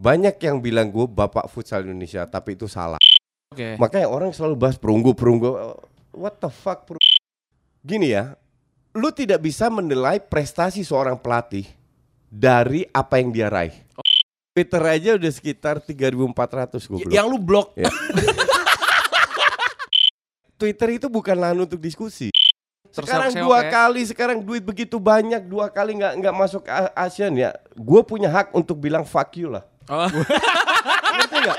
[0.00, 2.96] Banyak yang bilang gue bapak futsal Indonesia, tapi itu salah.
[3.52, 3.76] Oke.
[3.76, 5.76] Makanya orang selalu bahas perunggu, perunggu.
[6.16, 7.04] What the fuck, perunggu?
[7.84, 8.32] Gini ya,
[8.96, 11.68] lu tidak bisa menilai prestasi seorang pelatih
[12.32, 13.76] dari apa yang dia raih.
[14.56, 17.12] Twitter aja udah sekitar 3.400 gue.
[17.12, 17.76] Yang lu blok.
[17.76, 17.92] Ya.
[20.60, 22.32] Twitter itu bukan lahan untuk diskusi.
[22.90, 23.70] Sekarang dua ya.
[23.70, 26.64] kali, sekarang duit begitu banyak, dua kali nggak nggak masuk
[26.96, 27.54] ASEAN ya.
[27.76, 29.69] Gue punya hak untuk bilang fuck you lah.
[29.90, 30.06] Oh.
[31.18, 31.58] Ngerti nggak?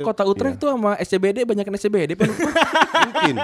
[0.00, 0.62] Kota Utrecht Iya.
[0.64, 2.26] tuh sama SCBD banyak yang SCBD Pak.
[3.06, 3.34] Mungkin.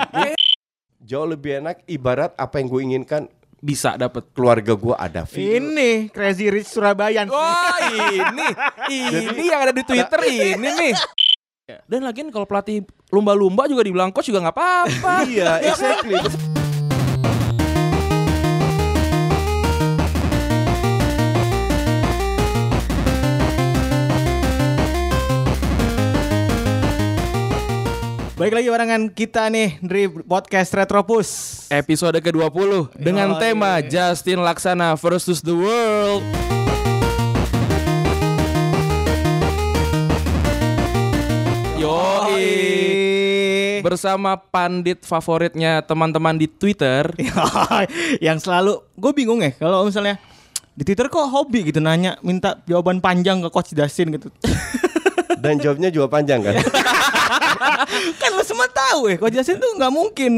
[1.07, 3.23] Jauh lebih enak ibarat apa yang gue inginkan
[3.63, 4.27] bisa dapet.
[4.35, 5.53] keluarga gue ada video.
[5.63, 7.29] Ini Crazy Rich Surabaya.
[7.29, 8.47] Oh ini
[8.91, 10.95] ini yang ada di Twitter ini nih.
[11.91, 15.15] Dan lagian kalau pelatih lumba-lumba juga dibilang coach juga nggak apa-apa.
[15.27, 16.56] Iya, exactly.
[28.37, 31.29] Baik lagi barengan kita nih dari podcast Retropus.
[31.73, 34.13] Episode ke-20 dengan Oh, tema iya.
[34.13, 36.21] Justin Laksana versus the world.
[42.07, 43.81] Yoi.
[43.85, 47.09] Bersama pandit favoritnya teman-teman di Twitter.
[48.27, 50.19] yang selalu gue bingung ya kalau misalnya
[50.77, 54.29] di Twitter kok hobi gitu nanya minta jawaban panjang ke Coach Justin gitu.
[55.47, 56.55] Dan jawabnya juga panjang kan?
[58.21, 60.33] kan lu semua tahu ya Coach Justin tuh nggak mungkin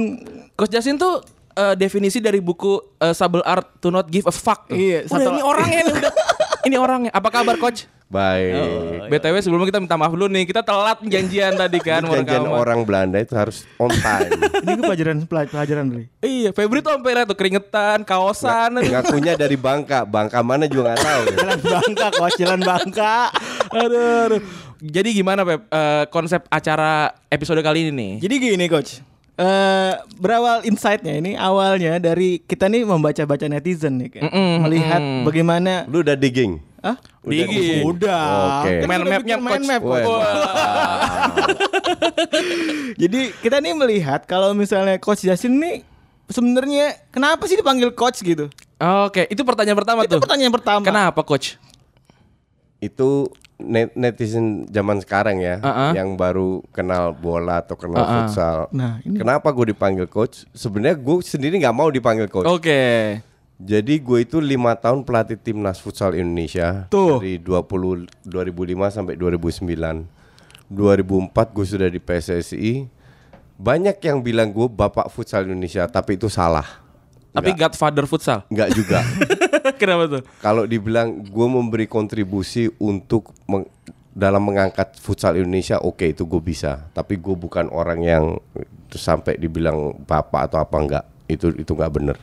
[0.53, 4.71] Coach Justin tuh eh, definisi dari buku eh, Sable Art to Not Give a Fuck.
[4.71, 4.77] tuh.
[4.77, 6.13] Iya, Udah, satu- ini orangnya nih udah.
[6.59, 7.11] Ini orangnya.
[7.15, 7.87] Apa kabar coach?
[8.09, 9.09] Baik.
[9.13, 10.49] BTW sebelumnya kita minta maaf dulu nih.
[10.49, 14.33] Kita telat janjian tadi kan Janjian orang Belanda itu harus on time.
[14.65, 16.03] ini pelajaran pelaj- pelajaran dulu.
[16.25, 18.81] Iya, Febri tuh sampai tuh keringetan, kaosan.
[18.81, 21.23] Ngakunya dari Bangka, Bangka mana juga nggak tahu.
[21.37, 23.17] Jalan Bangka, Jalan Bangka.
[23.77, 24.43] aduh, aduh.
[24.79, 28.13] Jadi gimana Pep eh, konsep acara episode kali ini nih?
[28.23, 29.03] Jadi gini Coach.
[29.35, 34.23] Eh berawal insight-nya ini awalnya dari kita nih membaca-baca netizen nih kan.
[34.27, 35.25] Mm-mm, Melihat mm-mm.
[35.27, 36.63] bagaimana Lu udah digging?
[36.79, 36.95] Hah?
[37.27, 37.83] Udah Digging.
[37.83, 38.23] Udah.
[38.63, 38.73] Oke.
[38.79, 39.67] Kan Mind udah map-nya, Coach.
[39.67, 39.83] map.
[39.83, 40.07] Coach.
[43.03, 45.77] Jadi kita nih melihat kalau misalnya Coach Justin nih
[46.29, 48.53] sebenarnya kenapa sih dipanggil coach gitu?
[48.79, 50.21] Oke, itu pertanyaan pertama Itu tuh.
[50.23, 50.85] pertanyaan pertama.
[50.87, 51.59] Kenapa coach?
[52.79, 55.91] Itu net- netizen zaman sekarang ya, Uh-uh.
[55.93, 58.15] yang baru kenal bola atau kenal Uh-uh.
[58.25, 58.59] futsal.
[58.71, 60.47] Nah, ini Kenapa gue dipanggil coach?
[60.51, 62.47] Sebenarnya gue sendiri nggak mau dipanggil coach.
[62.47, 63.19] Oke.
[63.59, 67.19] Jadi gue itu lima tahun pelatih timnas futsal Indonesia Tuh.
[67.19, 68.31] dari 20 2005
[68.89, 70.07] sampai 2009.
[70.71, 72.87] 2004 gue sudah di PSSI.
[73.59, 76.87] Banyak yang bilang gue bapak futsal Indonesia, tapi itu salah.
[77.39, 78.43] Tapi Godfather futsal.
[78.51, 78.99] Nggak juga.
[79.81, 80.23] Kenapa tuh?
[80.43, 83.71] Kalau dibilang gue memberi kontribusi untuk meng-
[84.19, 86.91] dalam mengangkat futsal Indonesia, oke itu gue bisa.
[86.91, 88.25] Tapi gue bukan orang yang
[88.91, 91.05] sampai dibilang bapak atau apa enggak.
[91.31, 92.19] Itu itu nggak bener.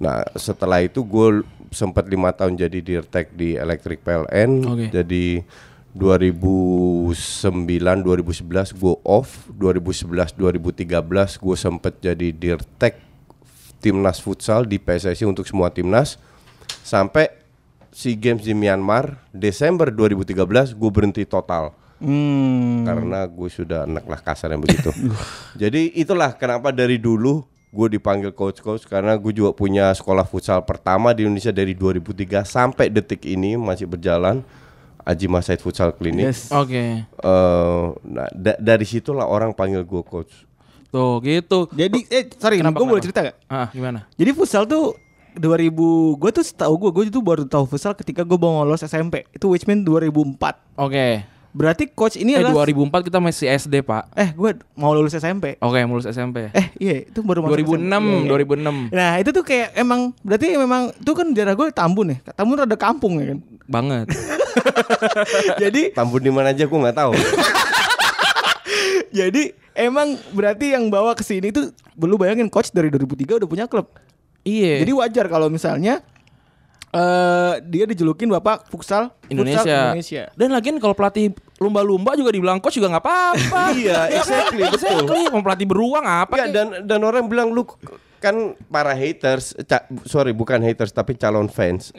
[0.00, 4.50] Nah setelah itu gue sempat lima tahun jadi dirtek di Electric PLN.
[4.64, 4.86] Oke.
[4.88, 5.44] Jadi
[5.92, 7.12] 2009
[8.00, 9.44] 2011 gue off.
[9.52, 10.88] 2011 2013
[11.36, 13.11] gue sempat jadi dirtek
[13.82, 16.14] timnas futsal di PSSI untuk semua timnas
[16.86, 17.26] sampai
[17.90, 24.20] SEA Games di Myanmar Desember 2013 gue berhenti total hmm, karena gue sudah enak lah
[24.22, 24.94] kasarnya begitu.
[25.62, 31.16] Jadi itulah kenapa dari dulu gue dipanggil coach-coach karena gue juga punya sekolah futsal pertama
[31.16, 34.44] di Indonesia dari 2003 sampai detik ini masih berjalan
[35.02, 36.30] Aji Masaid Futsal Clinic.
[36.30, 36.54] yes.
[36.54, 37.02] Oke.
[37.02, 40.46] Eh, nah da- dari situlah orang panggil gue coach.
[40.92, 41.68] Tuh gitu.
[41.72, 43.34] Jadi eh sorry, Kenapa, gue boleh cerita gak?
[43.46, 44.06] Ah, gimana?
[44.12, 44.94] Jadi futsal tuh
[45.32, 49.24] 2000 gue tuh setahu gue gue itu baru tahu futsal ketika gue mau lolos SMP
[49.32, 50.36] itu which mean 2004
[50.76, 51.24] Oke.
[51.50, 54.12] berarti coach ini Eh adalah 2004 kita masih SD, Pak.
[54.12, 56.48] eh gue mau lulus SMP Oke, mulus SMP.
[56.52, 58.04] eh iya itu baru masuk 2006, SMP.
[58.04, 58.28] Iya, iya.
[58.28, 58.92] 2006.
[58.92, 62.74] nah itu tuh kayak emang berarti memang itu kan daerah gue Tambun ya Tambun ada
[62.74, 64.06] kampung ya kan Banget.
[65.64, 67.12] jadi Tambun di mana aja gue nggak tahu.
[69.12, 69.42] jadi
[69.76, 73.88] emang berarti yang bawa ke sini tuh belum bayangin coach dari 2003 udah punya klub
[74.44, 74.80] iya.
[74.80, 76.00] jadi wajar kalau misalnya
[76.92, 79.64] eh dia dijulukin bapak futsal Indonesia.
[79.64, 83.62] futsal Indonesia Dan lagian kalau pelatih lumba-lumba juga dibilang coach juga nggak apa-apa.
[83.80, 85.08] Iya, exactly, betul.
[85.08, 85.22] Exactly.
[85.32, 86.36] Mau pelatih beruang apa?
[86.36, 86.52] Ya, kek?
[86.52, 87.64] dan dan orang bilang lu
[88.22, 91.90] kan para haters, ca- sorry bukan haters tapi calon fans.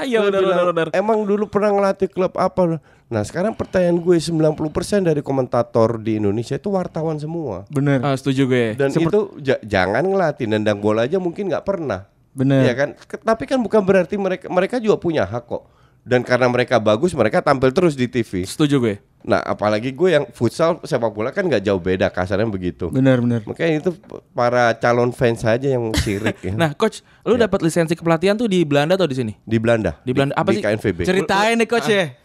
[0.00, 0.86] Ya, ya benar bilang, benar benar.
[0.92, 2.80] Emang dulu pernah ngelatih klub apa?
[3.06, 4.56] Nah sekarang pertanyaan gue 90%
[5.02, 7.68] dari komentator di Indonesia itu wartawan semua.
[7.68, 8.64] bener Ah, setuju gue.
[8.74, 12.08] Dan itu ja- jangan ngelatih nendang bola aja mungkin nggak pernah.
[12.30, 12.88] bener Ya kan?
[13.20, 15.64] Tapi kan bukan berarti mereka mereka juga punya hak kok.
[16.00, 18.48] Dan karena mereka bagus, mereka tampil terus di TV.
[18.48, 18.94] Setuju gue.
[19.20, 22.88] Nah, apalagi gue yang futsal sepak bola kan nggak jauh beda kasarnya begitu.
[22.88, 23.44] Benar benar.
[23.44, 23.90] Makanya itu
[24.32, 26.56] para calon fans saja yang sirik ya.
[26.56, 27.44] Nah, coach, lu Ya.
[27.44, 29.32] dapat lisensi kepelatihan tuh di Belanda atau di sini?
[29.38, 30.00] di Belanda.
[30.00, 30.64] Di Belanda, apa di sih?
[30.64, 30.98] KNVB.
[31.04, 32.16] Ceritain nih coach ya.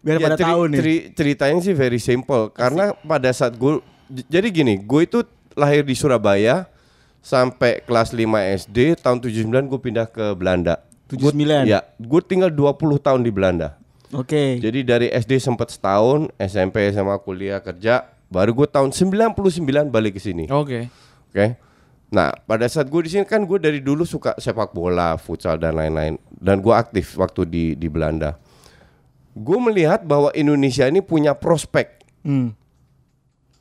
[0.00, 0.78] Biar Ya, pada ceri- tahu nih.
[0.80, 3.84] ceri- ceritanya sih very simple karena pada saat gue
[4.26, 5.20] jadi gini, gue itu
[5.52, 6.64] lahir di Surabaya
[7.20, 8.24] sampai kelas 5
[8.56, 10.80] SD, tahun 79 gue pindah ke Belanda.
[11.06, 11.66] 79.
[11.66, 13.76] Ya, gue tinggal 20 tahun di Belanda.
[14.10, 14.58] Oke.
[14.58, 20.20] Jadi dari SD sempat setahun, SMP sama kuliah kerja, baru gue tahun 99 balik ke
[20.22, 20.50] sini.
[20.50, 20.90] Oke.
[21.30, 21.54] Oke.
[22.10, 25.78] Nah, pada saat gue di sini kan gue dari dulu suka sepak bola, futsal dan
[25.78, 28.34] lain-lain, dan gue aktif waktu di di Belanda.
[29.30, 32.02] Gue melihat bahwa Indonesia ini punya prospek.
[32.26, 32.50] Hmm.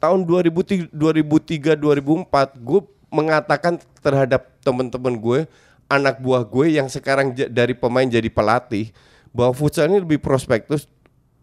[0.02, 2.82] Tahun 2003, 2003 2004, gue
[3.14, 5.40] mengatakan terhadap teman-teman gue,
[5.86, 8.90] anak buah gue yang sekarang dari pemain jadi pelatih,
[9.30, 10.86] bahwa futsal ini lebih prospektus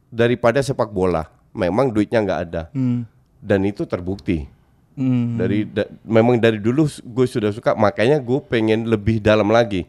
[0.06, 1.26] daripada sepak bola.
[1.50, 3.08] Memang duitnya nggak ada, Hmm.
[3.38, 4.44] dan itu terbukti
[4.92, 5.36] Hmm.
[5.36, 9.84] dari da- memang dari dulu gue sudah suka makanya gue pengen lebih dalam lagi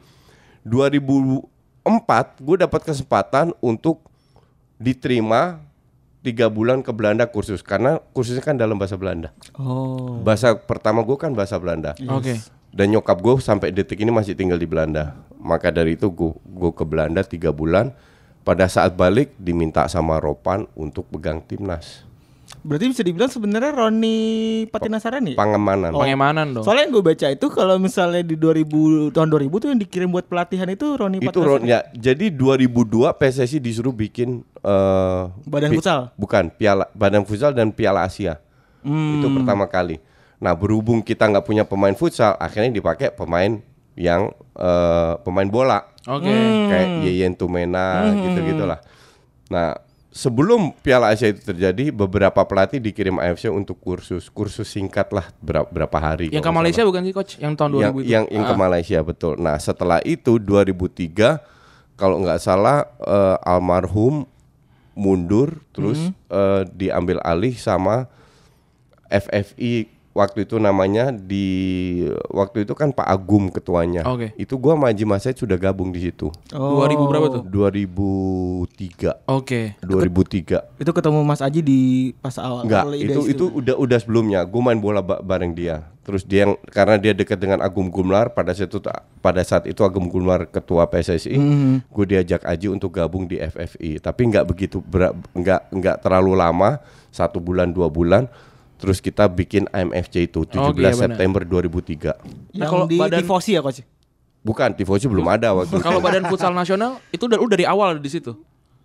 [0.63, 1.47] 2004
[2.38, 4.03] gue dapat kesempatan untuk
[4.77, 5.63] diterima
[6.19, 10.19] tiga bulan ke Belanda kursus karena kursusnya kan dalam bahasa Belanda Oh.
[10.21, 12.35] bahasa pertama gue kan bahasa Belanda Oke.
[12.69, 15.15] dan nyokap gue sampai detik ini masih tinggal di Belanda
[15.47, 17.95] maka dari itu gue gue ke Belanda tiga bulan
[18.44, 22.03] pada saat balik diminta sama Ropan untuk pegang timnas
[22.63, 24.17] Berarti bisa dibilang sebenarnya Roni
[24.67, 25.35] Patinasarani.
[25.35, 25.39] ya?
[25.39, 26.63] pengemanan Pengemanan dong.
[26.63, 30.27] Soalnya yang gue baca itu kalau misalnya di 2000 tahun 2000 tuh yang dikirim buat
[30.27, 31.67] pelatihan itu Roni Itu Ron, Patinasarani.
[31.67, 31.79] ya.
[31.91, 35.99] Jadi 2002 PSSI disuruh bikin eh Badan pi- futsal?
[36.15, 38.39] Bukan, Piala Badan Futsal dan Piala Asia.
[38.79, 39.19] Hmm.
[39.19, 39.99] Itu pertama kali.
[40.39, 43.59] Nah, berhubung kita nggak punya pemain futsal, akhirnya dipakai pemain
[43.97, 45.83] yang eh pemain bola.
[46.05, 46.29] Oke.
[46.29, 46.69] Hmm.
[46.69, 48.79] Kayak Yeyen Tumena gitu-gitulah.
[49.47, 49.75] Nah,
[50.07, 54.27] sebelum Piala Asia itu terjadi, beberapa pelatih dikirim AFC untuk kursus.
[54.27, 56.29] Kursus singkat lah berapa, berapa hari.
[56.29, 57.33] Yang ke Malaysia bukan sih coach?
[57.38, 58.01] Yang tahun 2000 yang, itu.
[58.05, 58.59] yang, yang ke Ah.
[58.59, 59.33] Malaysia betul.
[59.35, 61.44] Nah setelah itu 2003
[61.95, 64.23] kalau nggak salah eh, almarhum
[64.94, 66.13] mundur terus Hmm.
[66.29, 68.09] eh, diambil alih sama
[69.05, 69.88] FFI
[70.18, 71.46] waktu itu namanya di
[72.34, 74.02] waktu itu kan Pak Agum ketuanya.
[74.10, 74.34] Oke.
[74.34, 76.34] Itu gua sama Haji Masaid sudah gabung di situ.
[76.58, 76.81] Oh.
[76.81, 77.44] 2000 berapa tuh?
[77.46, 79.30] 2003.
[79.30, 79.78] Oke.
[79.86, 80.81] 2003.
[80.81, 81.80] Itu ketemu Mas Aji di
[82.18, 82.66] pas awal.
[82.66, 84.42] Enggak, itu ide itu udah udah sebelumnya.
[84.42, 85.86] Gue main bola ba- bareng dia.
[86.08, 88.80] Terus dia yang karena dia dekat dengan Agum Gumelar pada saat itu
[89.19, 91.36] pada saat itu Agum Gumelar ketua PSSI,
[91.84, 94.00] gue diajak Aji untuk gabung di FFI.
[94.00, 96.80] Tapi nggak begitu nggak nggak terlalu lama,
[97.12, 98.31] satu bulan dua bulan.
[98.77, 100.94] Terus kita bikin AMFC itu 17 Oke, iya.
[100.94, 102.13] September 2003.
[102.53, 103.81] Yang Nah, kalau di badan- tifosi ya coach?
[104.39, 105.83] Bukan, tifosi belum ada waktu itu.
[105.83, 108.31] Kalau Badan Futsal Nasional itu udah dari awal di situ.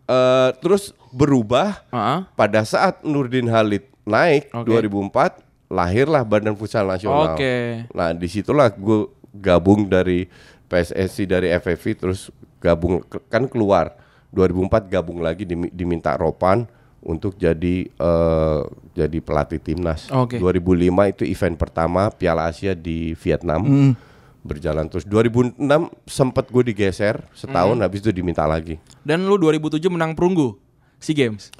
[0.03, 2.19] Eh, terus berubah Heeh.
[2.35, 4.67] pada saat Nurdin Halid naik Oke.
[4.67, 5.39] 2004
[5.71, 7.39] lahirlah Badan Futsal Nasional.
[7.39, 7.87] Oke.
[7.89, 10.27] Nah di situlah gue gabung dari
[10.67, 12.29] PSSI dari FFV terus
[12.59, 12.99] gabung
[13.29, 13.95] kan keluar
[14.31, 16.67] 2004 gabung lagi dimi- diminta Ropan
[17.03, 18.61] untuk jadi eh,
[18.93, 20.07] jadi pelatih timnas.
[20.09, 20.39] Oke.
[20.39, 23.95] 2005 itu event pertama Piala Asia di Vietnam
[24.43, 25.55] berjalan terus 2006
[26.03, 28.79] sempat gue digeser setahun habis itu diminta lagi.
[29.01, 30.59] Dan lu 2007 menang perunggu
[30.99, 31.51] SEA Games.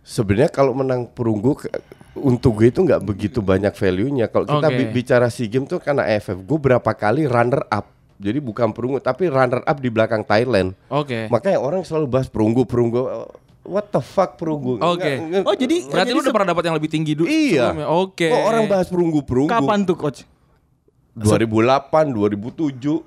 [0.00, 1.58] Sebenarnya kalau menang perunggu
[2.14, 4.26] untuk gue itu nggak begitu banyak value-nya.
[4.26, 7.90] Kalau kita bi- bicara SEA Games tuh karena AFF, gue berapa kali runner up.
[8.18, 10.74] Jadi bukan perunggu tapi runner up di belakang Thailand.
[10.88, 11.26] Oke.
[11.28, 13.06] Makanya orang selalu bahas perunggu, perunggu.
[13.68, 14.76] What the fuck perunggu?
[14.78, 15.12] Oke.
[15.20, 17.28] Nggak- Oh jadi Berarti lu udah pernah dapat yang lebih tinggi dulu.
[17.28, 17.76] Iya.
[17.86, 18.26] Oke.
[18.26, 19.50] Kok orang bahas perunggu, perunggu?
[19.50, 20.24] kapan tuh coach?
[21.14, 23.02] 2008, 2007.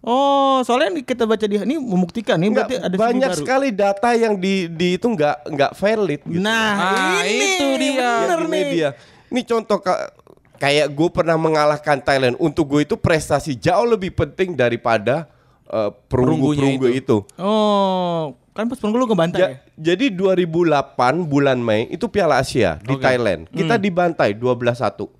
[0.00, 3.40] Oh, soalnya yang kita baca di ini membuktikan nih berarti ada banyak baru.
[3.42, 6.20] sekali data yang di, di itu nggak nggak valid.
[6.22, 6.38] Gitu.
[6.38, 8.10] Nah, Ah, ini itu dia.
[8.22, 8.70] bener Yang ini nih.
[8.70, 8.88] dia.
[9.26, 10.14] Ini contoh ka-
[10.56, 12.38] kayak gue pernah mengalahkan Thailand.
[12.38, 15.26] Untuk gue itu prestasi jauh lebih penting daripada
[15.66, 17.26] eh, perunggu-perunggu Perunggunya itu.
[17.34, 19.46] Oh, kan pas perunggu lu ngebantai ya?
[19.46, 23.04] Ja- jadi 2008 bulan Mei itu Piala Asia di Oke.
[23.04, 23.44] Thailand.
[23.46, 23.82] Kita Hmm.
[23.82, 25.12] dibantai 12-1.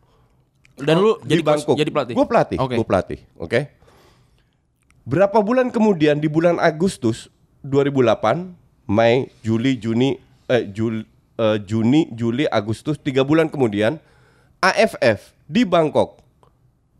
[0.74, 1.72] Dan lu di jadi Bangkok.
[1.74, 2.14] jadi pelatih.
[2.14, 2.74] Gue pelatih, Oke.
[2.74, 3.60] gue pelatih, oke.
[5.02, 7.30] Berapa bulan kemudian di bulan Agustus
[7.62, 8.52] 2008,
[8.86, 14.02] Mei, Juli, Juni, eh, Juli, eh, Juni, Juli, Agustus, tiga bulan kemudian
[14.58, 16.18] AFF di Bangkok,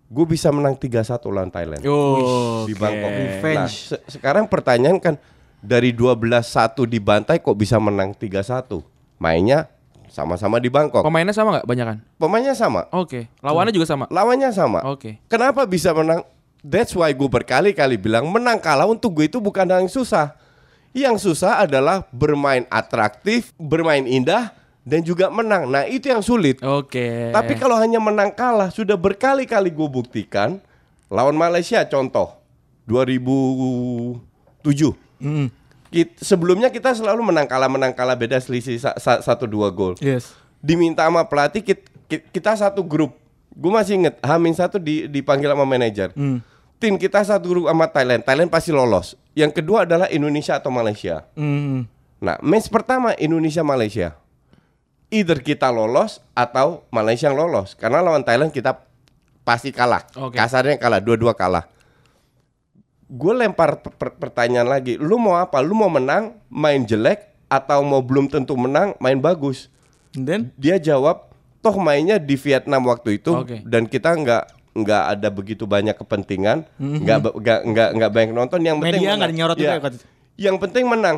[0.07, 3.11] gue bisa menang 3-1 lawan Thailand Oh, di Bangkok.
[3.43, 5.19] Nah, se- sekarang pertanyaan kan
[5.67, 8.71] dari 12-1 dibantai kok bisa menang 3-1?
[9.19, 9.67] Mainnya
[10.07, 11.03] sama-sama di Bangkok.
[11.03, 11.99] Pemainnya sama nggak banyak kan?
[12.17, 13.27] Pemainnya sama, Oke.
[13.43, 14.07] Lawannya juga sama.
[14.09, 14.81] lawannya sama.
[14.87, 15.19] Oke.
[15.27, 16.23] Kenapa bisa menang?
[16.63, 20.39] That's why gue berkali-kali bilang menang kalah untuk gue itu bukan hal yang susah.
[20.97, 24.57] Yang susah adalah bermain atraktif, bermain indah,
[24.87, 25.69] dan juga menang.
[25.69, 26.63] Nah itu yang sulit.
[26.65, 27.35] Oke.
[27.35, 30.57] Tapi kalau hanya menang kalah sudah berkali-kali gue buktikan
[31.13, 32.41] lawan Malaysia contoh
[32.89, 35.06] 2007.
[35.87, 39.95] Kit- sebelumnya kita selalu menang kalah menang kalah beda selisih sa- sa- satu dua gol.
[39.99, 40.35] Yes.
[40.59, 43.15] Diminta sama pelatih kit- kit- kita satu grup.
[43.53, 46.13] Gue masih inget Hamin satu di, dipanggil sama manajer.
[46.77, 48.21] Tim kita satu grup sama Thailand.
[48.21, 49.17] Thailand pasti lolos.
[49.33, 51.25] Yang kedua adalah Indonesia atau Malaysia.
[51.33, 51.89] Hmm.
[52.21, 54.13] Nah, match pertama Indonesia Malaysia.
[55.09, 57.79] Either kita lolos atau Malaysia yang lolos.
[57.79, 58.77] Karena lawan Thailand kita
[59.41, 60.03] pasti kalah.
[60.19, 60.37] Oke.
[60.37, 61.65] Kasarnya kalah, dua-dua kalah.
[63.07, 64.99] Gue lempar per- per- pertanyaan lagi.
[64.99, 65.63] Lu mau apa?
[65.63, 69.71] Lu mau menang, main jelek atau mau belum tentu menang, main bagus?
[70.13, 71.31] And then Dia jawab,
[71.63, 73.63] toh mainnya di Vietnam waktu itu Oke.
[73.63, 74.45] dan kita nggak
[74.77, 78.61] nggak ada begitu banyak kepentingan, nggak be- nggak nggak nggak banyak nonton.
[78.61, 79.73] Yang penting Media nggak nyorot juga Iya.
[79.73, 79.99] ya, Coach?
[80.37, 81.17] Yang penting menang.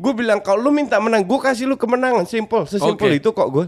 [0.00, 3.20] Gue bilang kalau lu minta menang, gue kasih lu kemenangan, simple, sesimpel Oke.
[3.20, 3.66] itu kok gue.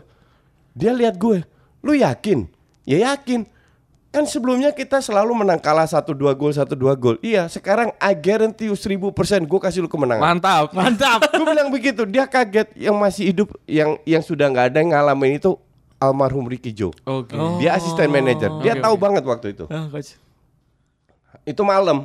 [0.73, 1.45] Dia lihat gue,
[1.81, 2.49] lu yakin?
[2.83, 3.45] Ya yakin.
[4.13, 7.17] Kan sebelumnya kita selalu menang kalah satu dua gol satu dua gol.
[7.25, 10.21] Iya, sekarang I guarantee you seribu persen gue kasih lu kemenangan.
[10.37, 10.77] Mantap.
[10.77, 11.25] mantap.
[11.33, 15.41] gue bilang begitu, dia kaget yang masih hidup yang yang sudah nggak ada yang ngalamin
[15.41, 15.57] itu
[15.97, 16.93] almarhum Ricky Joe.
[17.09, 17.33] Oke.
[17.65, 18.53] Dia asisten manajer.
[18.61, 19.03] Dia Oke, tahu oke.
[19.03, 19.65] banget waktu itu.
[19.73, 20.21] Ah, coach.
[21.49, 22.05] Itu malam.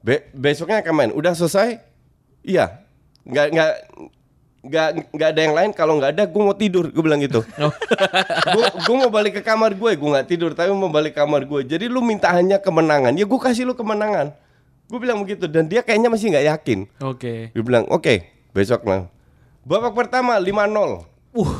[0.00, 1.10] Be- besoknya akan main.
[1.12, 1.76] Udah selesai?
[2.40, 2.80] Iya.
[3.28, 3.72] Nggak nggak
[4.64, 5.70] nggak nggak ada yang lain.
[5.74, 6.90] Kalau nggak ada, gue mau tidur.
[6.90, 7.44] Gue bilang gitu.
[8.56, 9.90] gue gue mau balik ke kamar gue.
[9.94, 11.60] Gue nggak tidur, tapi mau balik ke kamar gue.
[11.64, 13.14] Jadi lu minta hanya kemenangan.
[13.14, 14.34] Ya gue kasih lu kemenangan.
[14.88, 15.44] Gue bilang begitu.
[15.46, 16.78] Dan dia kayaknya masih nggak yakin.
[17.04, 17.52] Oke.
[17.52, 18.24] Dia bilang, oke,
[18.56, 19.06] besok lah.
[19.68, 21.04] Babak pertama 5-0.
[21.36, 21.52] Uh.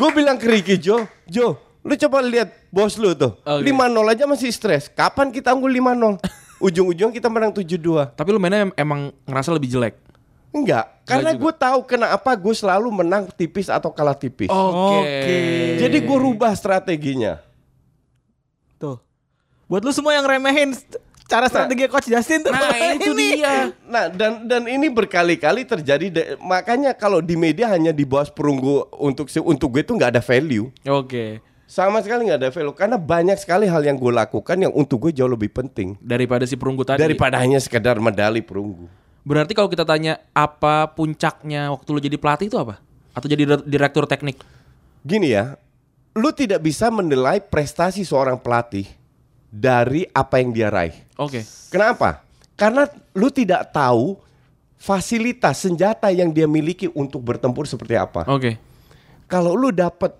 [0.00, 3.36] gue bilang ke Ricky Jo, Jo, lu coba lihat bos lu tuh.
[3.44, 3.68] Oke.
[3.68, 4.88] 5-0 aja masih stres.
[4.88, 6.24] Kapan kita unggul 5-0?
[6.64, 8.16] Ujung-ujung kita menang 7-2.
[8.16, 10.00] Tapi lu mainnya em- emang ngerasa lebih jelek.
[10.54, 14.46] Enggak, karena gue tahu kenapa gue selalu menang tipis atau kalah tipis.
[14.46, 15.02] Oke.
[15.02, 15.38] Oke.
[15.76, 17.42] Jadi gue rubah strateginya.
[18.76, 19.02] Tuh.
[19.66, 20.70] Buat lu semua yang remehin
[21.24, 22.52] cara strategi Coach Justin tuh.
[22.52, 23.74] Nah, itu dia.
[23.82, 26.06] Nah, dan dan ini berkali-kali terjadi.
[26.06, 30.22] de- makanya kalau di media hanya dibahas perunggu untuk si- untuk gue itu nggak ada
[30.22, 30.70] value.
[30.86, 31.42] Oke.
[31.64, 35.12] Sama sekali nggak ada value karena banyak sekali hal yang gue lakukan yang untuk gue
[35.12, 37.00] jauh lebih penting Daripada si perunggu tadi.
[37.00, 38.86] daripada hanya sekedar medali perunggu.
[39.24, 42.76] Berarti kalau kita tanya apa puncaknya waktu lu jadi pelatih itu apa?
[43.16, 44.36] Atau jadi dir- direktur teknik?
[45.00, 45.56] Gini ya,
[46.12, 48.84] lu tidak bisa menilai prestasi seorang pelatih
[49.48, 50.92] dari apa yang dia raih.
[51.16, 51.40] Oke.
[51.72, 52.20] Kenapa?
[52.54, 52.84] Karena
[53.16, 54.20] lu tidak tahu
[54.76, 58.28] fasilitas senjata yang dia miliki untuk bertempur seperti apa.
[58.28, 58.60] Oke.
[59.24, 60.12] Kalau lu dapat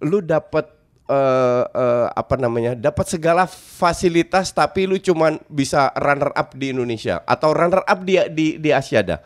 [0.00, 0.77] lu dapat
[1.08, 2.72] eh, eh, apa namanya?
[2.72, 8.20] dapat segala fasilitas tapi lu cuman bisa runner up di Indonesia atau runner up di
[8.28, 9.24] di di Asiada.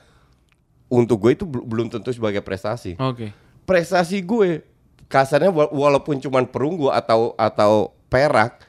[0.86, 2.94] Untuk gue itu bel- belum tentu sebagai prestasi.
[2.96, 3.32] Oke.
[3.62, 4.60] Prestasi gue
[5.06, 8.60] kasarnya wa- walaupun cuman perunggu atau atau perak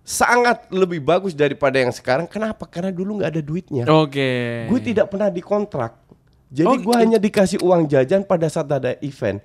[0.00, 2.26] sangat lebih bagus daripada yang sekarang.
[2.26, 2.66] Kenapa?
[2.66, 3.84] Karena dulu nggak ada duitnya.
[3.86, 4.66] Oke.
[4.66, 5.92] Gue tidak pernah dikontrak.
[6.50, 9.38] Jadi Oh, gue hanya dikasih uang jajan pada saat ada event.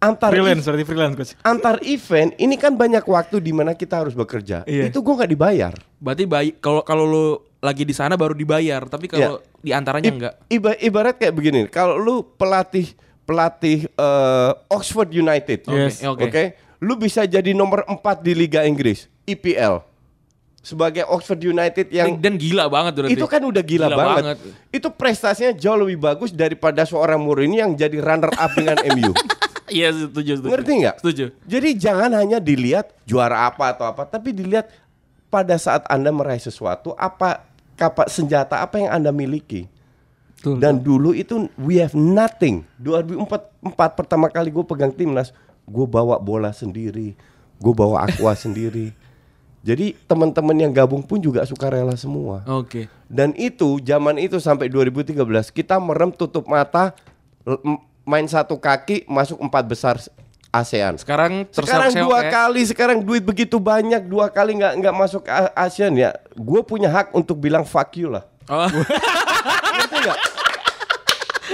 [0.00, 1.32] Antar freelance berarti freelance Coach.
[1.42, 4.64] antar event ini kan banyak waktu di mana kita harus bekerja.
[4.64, 4.88] Iya.
[4.88, 5.76] Itu gue nggak dibayar.
[5.94, 7.26] Berarti bayi kalau kalau lu
[7.60, 10.34] lagi di sana baru dibayar, tapi kalau di antaranya I- enggak.
[10.48, 11.60] iba- ibarat kayak begini.
[11.68, 12.88] Kalau lu pelatih
[13.22, 16.00] pelatih eh, Oxford United, Oke, Yes.
[16.02, 16.44] oke.
[16.80, 19.84] lu bisa jadi nomor 4 di Liga Inggris, IPL.
[20.58, 23.12] Sebagai Oxford United yang Dan gila banget berarti.
[23.12, 24.16] itu kan udah gila, Gila banget.
[24.18, 24.36] banget.
[24.70, 29.12] Itu prestasinya jauh lebih bagus daripada seorang Mourinho yang jadi runner up dengan MU.
[29.70, 30.50] Iya, setuju, setuju.
[30.52, 30.96] Ngerti nggak?
[31.00, 31.24] Setuju.
[31.46, 34.68] Jadi jangan hanya dilihat juara apa atau apa, tapi dilihat
[35.30, 37.46] pada saat Anda meraih sesuatu apa
[37.78, 39.70] kapa senjata apa yang Anda miliki.
[40.40, 42.64] Dan dulu itu we have nothing.
[42.80, 45.36] 2004 empat pertama kali gue pegang timnas,
[45.68, 47.12] gue bawa bola sendiri,
[47.60, 48.96] gue bawa aqua sendiri.
[49.60, 52.40] Jadi teman-teman yang gabung pun juga suka rela semua.
[52.48, 52.88] Oke.
[53.04, 55.12] Dan itu zaman itu sampai 2013
[55.52, 56.96] kita merem tutup mata
[58.04, 59.96] main satu kaki masuk empat besar
[60.50, 60.98] ASEAN.
[60.98, 62.30] Sekarang Sekarang dua ya.
[62.30, 65.22] kali, sekarang duit begitu banyak dua kali nggak nggak masuk
[65.54, 66.10] ASEAN ya.
[66.34, 68.26] Gue punya hak untuk bilang fuck you lah.
[68.50, 68.66] Oh.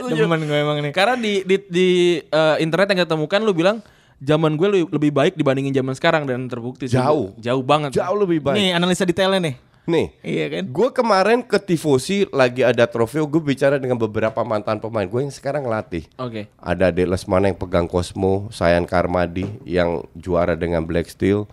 [0.06, 0.92] Demen gue emang nih.
[0.96, 1.88] Karena di di, di
[2.24, 3.84] eh, internet yang kita temukan lu bilang
[4.16, 6.96] zaman gue lebih, baik dibandingin zaman sekarang dan terbukti sih.
[6.96, 7.36] Jauh.
[7.36, 8.00] Jauh banget.
[8.00, 8.56] Jauh lebih baik.
[8.56, 9.54] Nih analisa detailnya nih.
[9.86, 10.62] Nih, Iya kan?
[10.66, 13.22] gue kemarin ke Tifosi lagi ada trofeo.
[13.24, 16.10] Gue bicara dengan beberapa mantan pemain gue yang sekarang ngelatih.
[16.18, 16.50] Oke.
[16.58, 21.46] Ada Ade Lesmana yang pegang Cosmo, Sayan Karmadi yang juara dengan Black Steel,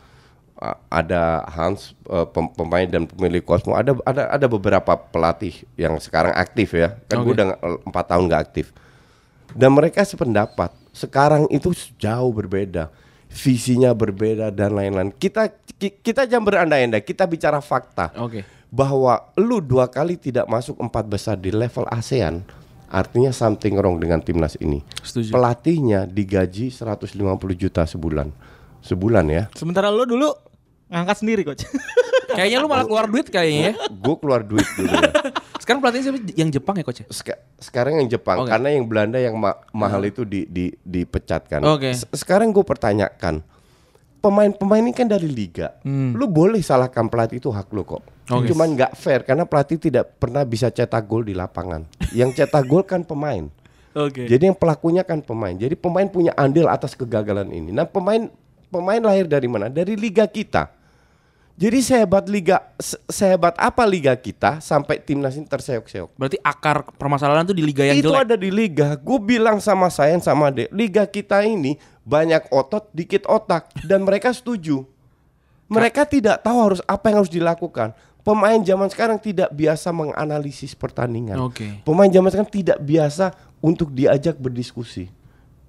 [0.88, 1.92] ada Hans
[2.32, 7.20] pem- pemain dan pemilik Cosmo ada ada ada beberapa pelatih yang sekarang aktif ya kan
[7.20, 7.38] gue Oke.
[7.42, 7.48] udah
[7.84, 8.66] empat tahun nggak aktif
[9.52, 12.88] dan mereka sependapat sekarang itu jauh berbeda
[13.36, 15.10] visinya berbeda dan lain-lain.
[15.12, 17.02] Kita ki- kita jangan berandai-andai.
[17.02, 18.14] Kita bicara fakta.
[18.18, 18.46] Oke.
[18.70, 22.42] bahwa lu dua kali tidak masuk empat besar di level ASEAN
[22.90, 24.82] artinya something wrong dengan timnas ini.
[24.98, 25.30] Setuju.
[25.30, 27.14] pelatihnya digaji 150
[27.54, 28.34] juta sebulan.
[28.80, 29.44] Sebulan ya.
[29.54, 30.26] Sementara lo dulu
[30.94, 31.66] ngangkat sendiri coach.
[32.38, 33.74] Kayaknya lu malah keluar duit kayaknya ya.
[33.86, 35.12] gue keluar duit dulu ya.
[35.62, 36.20] Sekarang pelatihnya siapa?
[36.34, 37.08] Yang Jepang ya coach ya?
[37.08, 38.50] Seka- sekarang yang Jepang Oke.
[38.50, 41.64] karena yang Belanda yang ma- mahal itu di, di dipecatkan.
[41.64, 41.94] Oke.
[41.94, 43.40] Se- Sekarang gue pertanyakan
[44.20, 45.78] pemain-pemain ini kan dari liga.
[45.86, 48.04] Lu boleh salahkan pelatih itu hak lu kok.
[48.26, 48.50] Oke.
[48.50, 51.88] Cuman nggak fair karena pelatih tidak pernah bisa cetak gol di lapangan.
[52.18, 53.48] yang cetak gol kan pemain.
[53.94, 54.26] Oke.
[54.26, 55.54] Jadi yang pelakunya kan pemain.
[55.54, 57.70] Jadi pemain punya andil atas kegagalan ini.
[57.70, 58.28] Nah pemain
[58.68, 59.68] pemain lahir dari mana?
[59.68, 60.72] Dari liga kita.
[61.54, 66.18] Jadi sehebat liga se- sehebat apa liga kita sampai timnas ini terseok-seok.
[66.18, 68.26] Berarti akar permasalahan tuh di liga yang Itu jelek.
[68.26, 68.98] ada di liga.
[68.98, 74.34] Gue bilang sama saya sama Dek, liga kita ini banyak otot, dikit otak dan mereka
[74.34, 74.82] setuju.
[75.70, 77.94] Mereka tidak tahu harus apa yang harus dilakukan.
[78.24, 81.38] Pemain zaman sekarang tidak biasa menganalisis pertandingan.
[81.38, 81.84] Oke.
[81.84, 83.30] Pemain zaman sekarang tidak biasa
[83.60, 85.12] untuk diajak berdiskusi.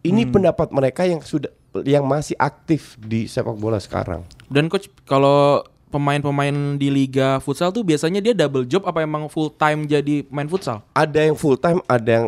[0.01, 1.51] Ini pendapat mereka yang sudah
[1.83, 4.23] yang masih aktif di sepak bola sekarang.
[4.47, 5.65] Dan coach kalau
[5.95, 10.51] pemain-pemain di liga futsal tuh biasanya dia double job apa emang full time jadi main
[10.51, 10.83] futsal?
[10.91, 12.27] Ada yang full time, ada yang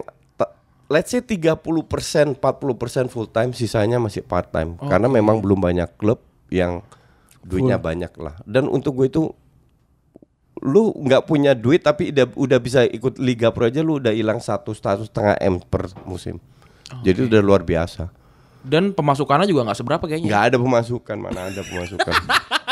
[0.87, 1.59] let's say 30%,
[2.39, 2.39] 40%
[3.11, 4.79] full time, sisanya masih part time.
[4.79, 6.87] Karena memang belum banyak klub yang
[7.43, 8.39] duitnya banyak lah.
[8.47, 9.23] Dan untuk gue itu
[10.63, 14.41] lu nggak punya duit tapi udah udah bisa ikut liga pro aja lu udah hilang
[14.41, 16.41] satu satu setengah m per musim.
[17.03, 18.09] Jadi udah luar biasa.
[18.67, 20.27] Dan pemasukannya juga nggak seberapa kayaknya.
[20.27, 22.15] Nggak ada pemasukan, mana ada pemasukan.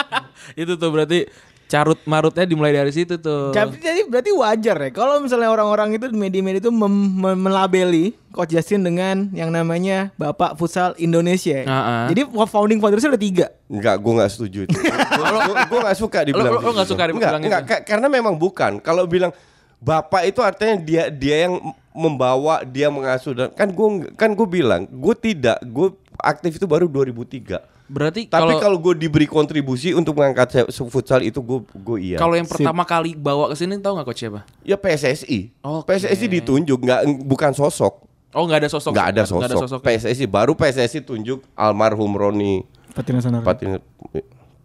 [0.61, 1.31] Itu tuh berarti
[1.65, 3.51] carut marutnya dimulai dari situ tuh.
[3.51, 8.13] Tapi jadi berarti wajar ya kalau misalnya orang-orang itu di media-media itu mem- mem- melabeli
[8.31, 11.65] Coach Justin dengan yang namanya Bapak Futsal Indonesia.
[11.65, 12.07] Ah.
[12.13, 13.47] Jadi founding fathersnya ada tiga.
[13.67, 14.77] Enggak, gue nggak setuju itu.
[15.73, 16.53] gue nggak suka dibilang.
[16.53, 16.95] Lo- lo- lo nggak gitu.
[16.95, 17.49] suka dibilang Nggak, gitu?
[17.49, 18.73] nggak, ka- karena memang bukan.
[18.85, 19.33] Kalau bilang
[19.81, 21.55] bapak itu artinya dia dia yang
[21.95, 26.85] membawa, dia mengasuh dan kan gue kan gue bilang, gue tidak, gue aktif itu baru
[26.85, 27.63] 2003.
[27.85, 32.17] Berarti Tapi kalau gue diberi kontribusi untuk mengangkat futsal itu gue gue iya.
[32.17, 34.41] kalau yang pertama kali bawa ke sini tahu nggak coach siapa?
[34.61, 35.93] ya PSSI, Oke.
[35.93, 38.91] PSSI ditunjuk nggak bukan sosok, Oh nggak ada sosok.
[38.91, 39.69] nggak ada Nggak ada sosok.
[39.69, 39.81] sosok.
[39.85, 40.01] ya?
[40.01, 43.45] PSSI baru PSSI tunjuk almarhum Roni Patina Sonora.
[43.45, 43.69] Pati,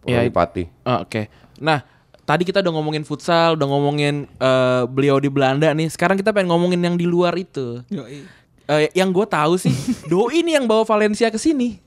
[0.02, 0.62] Iya, Roni Pati.
[0.82, 1.28] Ah, Oke.
[1.60, 1.84] Nah,
[2.30, 5.90] tadi kita udah ngomongin futsal, udah ngomongin eh, beliau di Belanda nih.
[5.90, 7.82] Sekarang kita pengen ngomongin yang di luar itu.
[7.90, 8.22] Yoi.
[8.70, 9.74] Eh, yang gue tahu sih,
[10.10, 11.82] Doi ini yang bawa Valencia ke sini.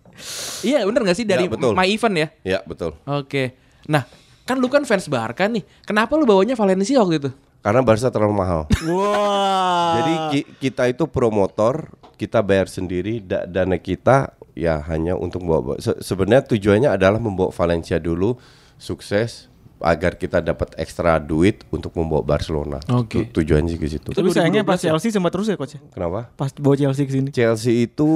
[0.62, 1.72] Iya, bener gak sih dari Ya, betul.
[1.72, 2.28] My Event ya?
[2.44, 2.92] Ya betul.
[3.04, 3.56] Oke.
[3.88, 4.04] Nah,
[4.44, 5.64] kan lu kan fans Barca nih.
[5.82, 7.32] Kenapa lu bawanya Valencia waktu itu?
[7.64, 8.68] Karena Barca terlalu mahal.
[8.92, 9.96] Wah.
[9.96, 15.80] Jadi ki- kita itu promotor, kita bayar sendiri da- dana kita ya hanya untuk membawa
[15.80, 18.36] se- sebenarnya tujuannya adalah membawa Valencia dulu
[18.76, 19.48] sukses
[19.84, 22.80] agar kita dapat ekstra duit untuk membawa Barcelona.
[22.88, 23.28] Oke.
[23.28, 24.10] Tu- tujuannya sih ke situ.
[24.10, 24.88] Itu Tapi sayangnya 2012 pas ya?
[24.90, 25.82] Chelsea sempat terus ya coach ya?
[25.92, 26.32] Kenapa?
[26.34, 27.30] Pas bawa Chelsea ke sini.
[27.30, 28.10] Chelsea itu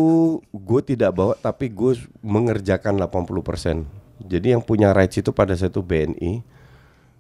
[0.47, 3.84] gue tidak bawa tapi gue mengerjakan 80%.
[4.17, 6.41] Jadi yang punya rights itu pada satu BNI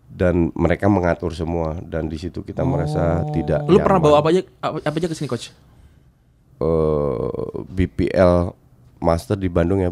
[0.07, 4.07] dan mereka mengatur semua dan di situ kita merasa tidak Lu pernah nyaman.
[4.07, 5.51] bawa apa aja apa, aja ke sini, coach?
[6.57, 7.29] eh,
[7.67, 8.55] BPL
[8.97, 9.91] Master di Bandung ya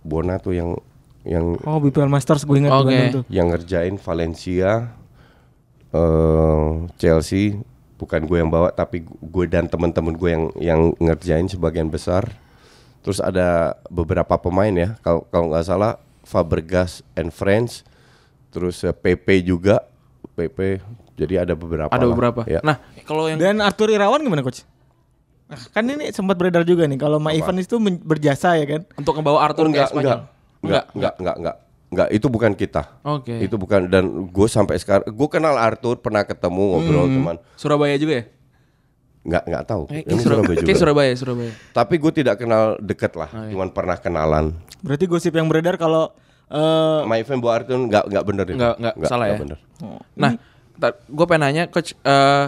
[0.00, 0.76] Bona tuh yang
[1.22, 3.24] yang Oh BPL Masters gue ingat Bandung tuh.
[3.28, 4.88] yang ngerjain Valencia
[5.90, 7.58] eh Chelsea
[7.96, 12.24] bukan gue yang bawa tapi gue dan teman-teman gue yang yang ngerjain sebagian besar
[13.00, 17.82] terus ada beberapa pemain ya kalau kalau nggak salah Fabregas and Friends
[18.48, 19.84] terus eh, PP juga
[20.30, 20.80] PP
[21.14, 22.10] jadi ada beberapa Ada lah.
[22.10, 22.40] beberapa.
[22.44, 22.64] ya.
[22.64, 24.64] Nah, kalau yang Dan Arthur Irawan gimana coach?
[25.46, 28.88] Nah, kan ini sempat beredar juga nih kalau My Evans itu berjasa ya kan?
[28.96, 30.08] untuk ngebawa Arthur Oh, ke enggak, Spanyol.
[30.16, 30.20] enggak,
[30.60, 31.56] enggak, enggak, enggak, enggak,
[31.90, 32.82] enggak, itu bukan kita.
[33.02, 33.34] Oke.
[33.40, 38.14] Itu bukan dan gue sampai sekarang, gue kenal Arthur, pernah ketemu ngobrol teman, Surabaya juga
[38.20, 38.24] ya?
[39.20, 39.82] enggak enggak tahu.
[39.92, 40.78] Eh, Surabaya, Surabaya juga.
[40.80, 41.52] Surabaya, Surabaya.
[41.72, 43.52] Tapi gue tidak kenal deket lah, Oh, iya.
[43.52, 44.56] cuman pernah kenalan.
[44.80, 46.12] Berarti gosip yang beredar kalau
[46.48, 48.56] eh My friend Bu Arthur enggak enggak bener itu.
[48.56, 49.36] Enggak, enggak, salah ya?
[49.36, 49.58] bener.
[50.16, 50.30] Nah,
[50.88, 52.46] gue pengen nanya, coach, eh,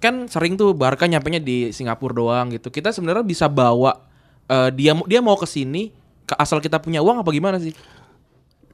[0.00, 2.72] kan sering tuh Barca nyampenya di Singapura doang gitu.
[2.72, 4.00] Kita sebenarnya bisa bawa
[4.48, 5.92] eh, dia dia mau ke sini
[6.36, 7.72] asal kita punya uang apa gimana sih?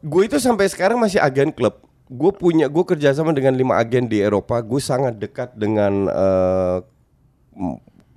[0.02, 1.80] Gue itu sampai sekarang masih agen klub.
[2.06, 4.60] Gue punya, gue kerjasama dengan lima agen di Eropa.
[4.62, 6.06] Gue sangat dekat dengan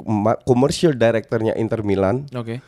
[0.04, 2.28] ma- commercial directornya Inter Milan.
[2.34, 2.62] Oke.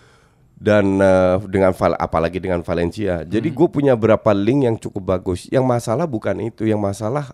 [0.62, 3.25] dan eh, dengan Val- apalagi dengan Valencia.
[3.25, 5.49] Jadi gue punya berapa link yang cukup bagus.
[5.49, 7.34] Yang masalah bukan itu, yang masalah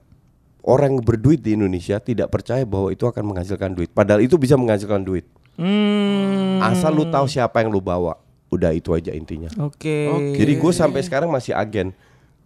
[0.63, 3.91] orang yang berduit di Indonesia tidak percaya bahwa itu akan menghasilkan duit.
[3.91, 5.27] Padahal itu bisa menghasilkan duit.
[5.59, 6.63] Hmm.
[6.63, 8.15] Asal lu tahu siapa yang lu bawa.
[8.47, 9.51] Udah itu aja intinya.
[9.59, 10.07] Oke.
[10.35, 11.91] Jadi gue sampai sekarang masih agen.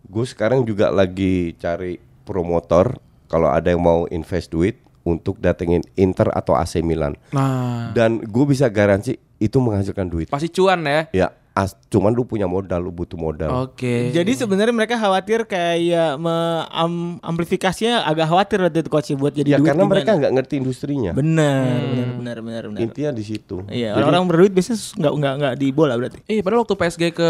[0.01, 2.97] Gue sekarang juga lagi cari promotor
[3.29, 7.17] kalau ada yang mau invest duit untuk datengin Inter atau AC Milan.
[7.33, 10.27] Nah, Dan gue bisa garansi itu menghasilkan duit.
[10.29, 11.01] pasti cuan ya.
[11.09, 13.67] Ya, as, cuman lu punya modal, lu butuh modal.
[13.67, 14.09] Oke.
[14.09, 19.49] Jadi sebenarnya mereka khawatir kayak me- am- amplifikasinya agak khawatir waktu itu coach buat jadi
[19.49, 19.93] ya duit karena gimana.
[19.93, 21.11] mereka nggak ngerti industrinya.
[21.11, 22.79] benar, benar, benar, benar, benar.
[22.79, 23.67] Intinya di situ.
[23.67, 26.17] Iya, Jadi, orang-orang berduit biasanya nggak nggak nggak di bola berarti.
[26.25, 27.29] Eh, padahal waktu PSG ke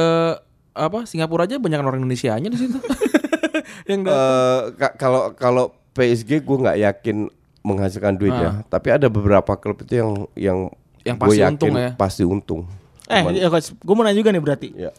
[0.71, 2.77] apa Singapura aja banyak orang Indonesianya di situ.
[3.89, 7.25] yang eh, ka- kalau kalau PSG gue nggak yakin
[7.61, 8.61] menghasilkan duit ya.
[8.65, 10.59] Tapi ada beberapa klub itu yang yang
[11.01, 11.89] Yang pasti yakin untung ya.
[11.97, 12.61] Pasti untung.
[13.11, 14.69] Eh, ya coach, gue mau nanya juga nih berarti.
[14.73, 14.91] Ya.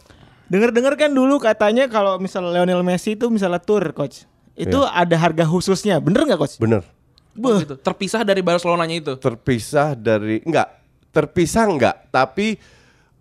[0.47, 5.43] Dengar-dengar kan dulu katanya kalau misal Lionel Messi itu misalnya tour coach, itu ada harga
[5.49, 6.55] khususnya, bener nggak coach?
[6.61, 6.85] Bener.
[7.33, 7.73] Oh, gitu.
[7.81, 9.13] Terpisah dari Barcelonanya itu.
[9.17, 12.57] Terpisah dari enggak terpisah enggak, tapi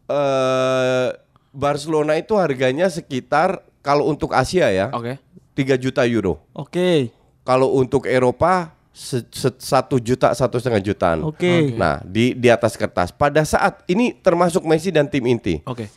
[0.08, 1.08] eh
[1.52, 5.20] Barcelona itu harganya sekitar kalau untuk Asia ya Oke.
[5.52, 6.40] 3 juta euro.
[6.56, 7.12] Oke,
[7.44, 11.24] Kalau untuk Eropa satu juta satu setengah jutaan.
[11.24, 11.72] Oke.
[11.74, 13.08] Nah di di atas kertas.
[13.10, 15.64] Pada saat ini termasuk Messi dan tim inti.
[15.64, 15.88] Oke.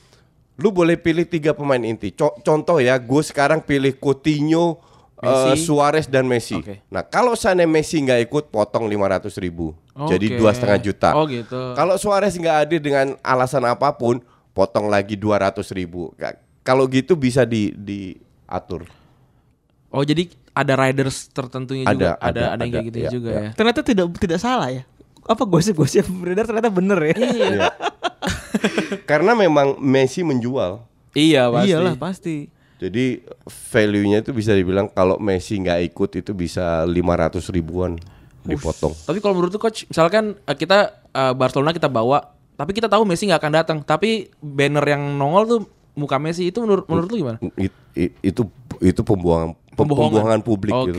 [0.55, 2.15] Lu boleh pilih tiga pemain inti.
[2.15, 4.79] Co- contoh ya, gue sekarang pilih Coutinho,
[5.19, 5.67] Messi.
[5.67, 6.55] Suarez dan Messi.
[6.55, 6.79] Oke.
[6.87, 9.75] Nah kalau sana Messi nggak ikut, potong 500 ribu.
[9.95, 10.39] Jadi Oke.
[10.39, 11.09] dua setengah juta.
[11.15, 11.75] Oh, gitu.
[11.75, 16.15] Kalau Suarez nggak hadir dengan alasan apa pun, potong lagi 200 ribu.
[16.15, 18.87] Ka- Kalau gitu bisa di diatur.
[19.91, 22.15] Oh, jadi ada riders tertentunya juga.
[22.15, 23.43] Ada, Ada ada, ada, yang kayak gitu iya, juga iya.
[23.43, 23.49] ya.
[23.53, 24.83] ternyata tidak tidak salah ya.
[25.25, 27.15] Apa gosip-gosip beredar ternyata bener ya?
[27.17, 27.59] Iya.
[29.09, 30.81] Karena memang Messi menjual.
[31.15, 31.69] Iya, pasti.
[31.69, 32.35] Iyalah pasti.
[32.75, 37.95] Jadi value-nya itu bisa dibilang kalau Messi nggak ikut itu bisa 500 ribuan
[38.45, 38.93] dipotong.
[38.93, 43.07] Tapi kalau menurut tuh coach, misalkan eh, kita eh, Barcelona kita bawa, tapi kita tahu
[43.07, 45.59] Messi nggak akan datang, tapi banner yang nongol tuh
[45.95, 47.37] muka Messi itu menurut menurut lu gimana?
[47.57, 48.43] It- it- itu
[48.83, 50.87] itu pembuangan pem- pembohongan publik Oke.
[50.87, 50.97] gitu.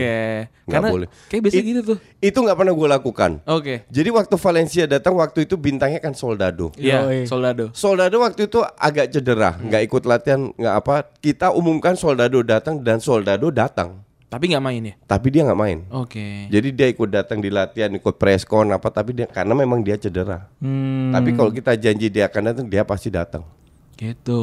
[0.66, 1.08] Nggak Karena boleh.
[1.26, 1.98] kayak biasa It- gitu tuh.
[2.18, 3.30] Itu nggak pernah gue lakukan.
[3.44, 3.74] Oke.
[3.88, 6.70] Jadi waktu Valencia datang waktu itu bintangnya kan Soldado.
[6.74, 7.18] Iya, Yoi.
[7.24, 7.72] Soldado.
[7.72, 10.94] Soldado waktu itu agak cedera, nggak ikut latihan, nggak apa.
[11.16, 14.94] Kita umumkan Soldado datang dan Soldado datang, Tapi nggak main ya?
[15.06, 15.78] tapi dia nggak main.
[15.88, 16.46] Oke.
[16.46, 20.50] Jadi dia ikut datang di latihan, ikut preskon apa, tapi dia karena memang dia cedera.
[20.58, 23.46] Hmm, Tapi kalau kita janji dia akan datang, dia pasti datang.
[23.94, 24.42] Gitu.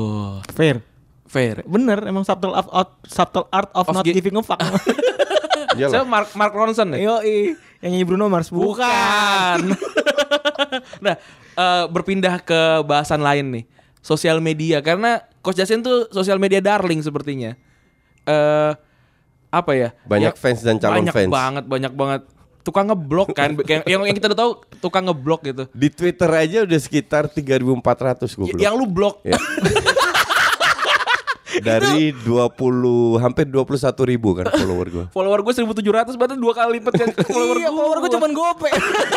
[0.49, 0.81] fair.
[1.33, 1.65] Fair.
[1.65, 4.61] Bener, emang subtle art, out, subtle art of, Of not gi- giving a fuck.
[5.73, 5.89] Iyalah.
[5.91, 7.17] Saya Mark Mark Ronson ya?
[7.17, 9.73] Yoi, yang nyanyi Bruno Mars bukan.
[11.05, 11.15] nah,
[11.51, 13.65] eh, berpindah ke bahasan lain nih.
[13.99, 17.57] Sosial media karena Coach Justin tuh sosial media darling sepertinya.
[18.23, 18.71] Eh
[19.49, 19.89] apa ya?
[20.03, 21.31] Banyak fans dan calon banyak fans.
[21.31, 22.21] banget, banyak banget.
[22.61, 25.63] Tukang ngeblok kan, yang, yang kita udah tahu tukang ngeblok gitu.
[25.69, 27.59] Di Twitter aja udah sekitar 3.400
[28.29, 29.19] gue Y- Yang lu blok.
[29.21, 29.35] Ya.
[31.61, 35.05] Dari 20 hampir 21 ribu kan follower gue.
[35.13, 37.77] Follower gue 1700 berarti dua kali lipat kan follower iya, gue.
[37.77, 38.69] follower gue cuma gope.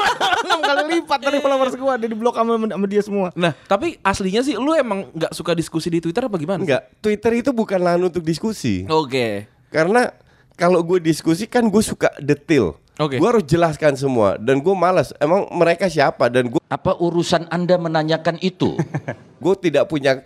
[0.46, 3.28] 6 kali lipat dari followers gue ada di blok sama, sama dia semua.
[3.32, 6.60] Nah, tapi aslinya sih lu emang nggak suka diskusi di Twitter apa gimana?
[6.60, 8.84] Enggak, Twitter itu bukan lahan untuk diskusi.
[8.90, 9.48] Oke.
[9.72, 10.12] Karena
[10.56, 12.76] kalau gue diskusi kan gue suka detail.
[12.96, 13.20] Oke.
[13.20, 15.12] Gue harus jelaskan semua dan gue malas.
[15.20, 18.80] Emang mereka siapa dan gue Apa urusan Anda menanyakan itu?
[19.44, 20.24] gue tidak punya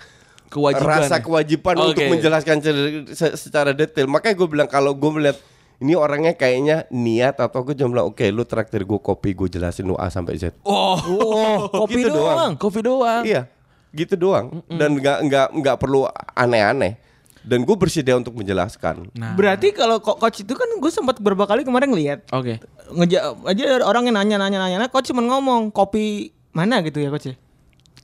[0.50, 0.98] Kewajiban.
[0.98, 2.10] rasa kewajiban untuk Oke.
[2.10, 2.74] menjelaskan se-
[3.12, 4.04] se- secara detail.
[4.04, 5.38] Makanya gue bilang kalau gue melihat
[5.78, 9.86] ini orangnya kayaknya niat atau gue cuma bilang oke lu traktir gue kopi gue jelasin
[9.86, 10.58] lu A sampai Z.
[10.60, 12.18] Oh, Oh, kopi Gitu doang.
[12.18, 12.52] doang.
[12.56, 13.22] kopi doang.
[13.22, 13.46] Iya,
[13.90, 14.60] gitu doang.
[14.66, 16.98] Dan nggak nggak nggak perlu aneh-aneh.
[17.40, 19.08] Dan gue bersedia untuk menjelaskan.
[19.14, 19.32] Nah.
[19.32, 22.60] Berarti kalau ko- coach itu kan gue sempat beberapa kali kemarin ngeliat Oke.
[22.90, 27.08] ngeja aja orang yang nanya nanya nanya nah, coach cuma ngomong kopi mana gitu ya
[27.08, 27.36] coach ya?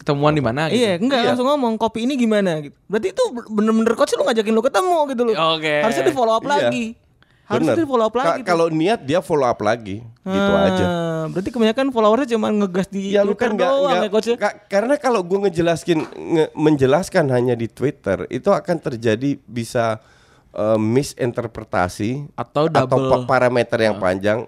[0.06, 0.78] Ketemuan di mana gitu?
[0.78, 2.78] Iya, enggak langsung ngomong kopi ini gimana gitu.
[2.86, 5.34] Berarti itu bener-bener coach lu ngajakin lu ketemu gitu loh.
[5.52, 5.82] Oke.
[5.82, 6.52] Harusnya di follow up Iya.
[6.62, 6.84] lagi.
[7.42, 8.40] Harusnya di follow up Ka- lagi.
[8.42, 10.86] Kalau niat dia follow up lagi, gitu Ah, aja.
[11.26, 14.36] Berarti kebanyakan followersnya cuma ngegas di Ya lu Twitter kan doang nggak- ya coach ya.
[14.36, 19.98] ka- karena kalau gue ngejelaskin nge- menjelaskan hanya di Twitter itu akan terjadi bisa
[20.52, 23.10] eh, misinterpretasi Atau atau double.
[23.12, 24.38] pa- parameter yang panjang,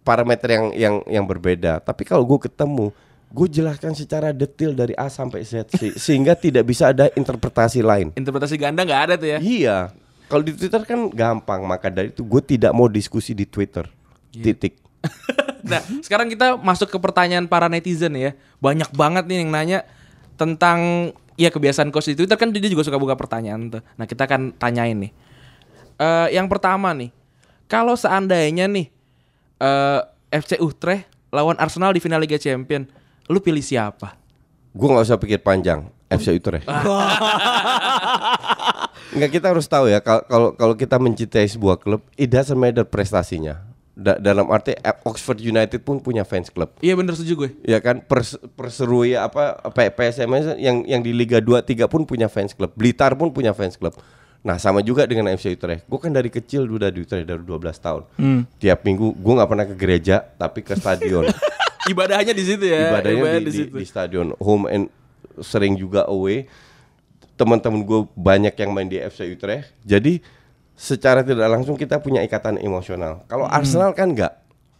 [0.00, 1.80] parameter yang yang yang berbeda.
[1.80, 2.94] Tapi kalau gue ketemu,
[3.36, 8.16] gue jelaskan secara detail dari A sampai Z se- sehingga tidak bisa ada interpretasi lain.
[8.16, 9.38] Interpretasi ganda nggak ada tuh ya?
[9.38, 9.78] Iya.
[10.26, 13.84] Kalau di Twitter kan gampang, maka dari itu gue tidak mau diskusi di Twitter.
[14.32, 14.80] Titik.
[15.66, 18.38] Nah, sekarang kita masuk ke pertanyaan para netizen ya.
[18.62, 19.82] Banyak banget nih yang nanya
[20.38, 23.82] tentang Iya kebiasaan coach di Twitter kan dia juga suka buka pertanyaan tuh.
[24.00, 25.12] Nah kita akan tanyain nih.
[26.00, 27.12] Eh yang pertama nih,
[27.68, 28.88] kalau seandainya nih
[29.60, 30.00] eh
[30.32, 32.88] FC Utrecht lawan Arsenal di final Liga Champion,
[33.26, 34.14] lu pilih siapa?
[34.70, 35.88] Gue nggak usah pikir panjang.
[36.06, 36.62] FC Utrecht.
[39.10, 42.84] Enggak kita harus tahu ya kal- kalau kalau kita mencintai sebuah klub, it doesn't matter
[42.84, 43.58] prestasinya.
[43.90, 46.70] Da- dalam arti eh, Oxford United pun punya fans club.
[46.78, 47.50] Iya bener setuju gue.
[47.64, 52.28] Ya kan pers perserui apa P- PSMS yang yang di Liga 2 3 pun punya
[52.28, 52.70] fans club.
[52.70, 53.96] Blitar pun punya fans club.
[54.46, 55.90] Nah, sama juga dengan FC Utrecht.
[55.90, 57.50] Gue kan dari kecil udah di Utrecht dari 12
[57.82, 58.02] tahun.
[58.62, 61.26] Tiap minggu gue nggak pernah ke gereja tapi ke stadion.
[61.86, 62.90] Ibadahnya di situ ya.
[62.94, 64.84] Ibadahnya di, di, di stadion home and
[65.40, 66.50] sering juga away.
[67.36, 69.76] Teman-teman gue banyak yang main di FC Utrecht.
[69.84, 70.18] Jadi
[70.76, 73.24] secara tidak langsung kita punya ikatan emosional.
[73.28, 74.34] Kalau Arsenal kan enggak.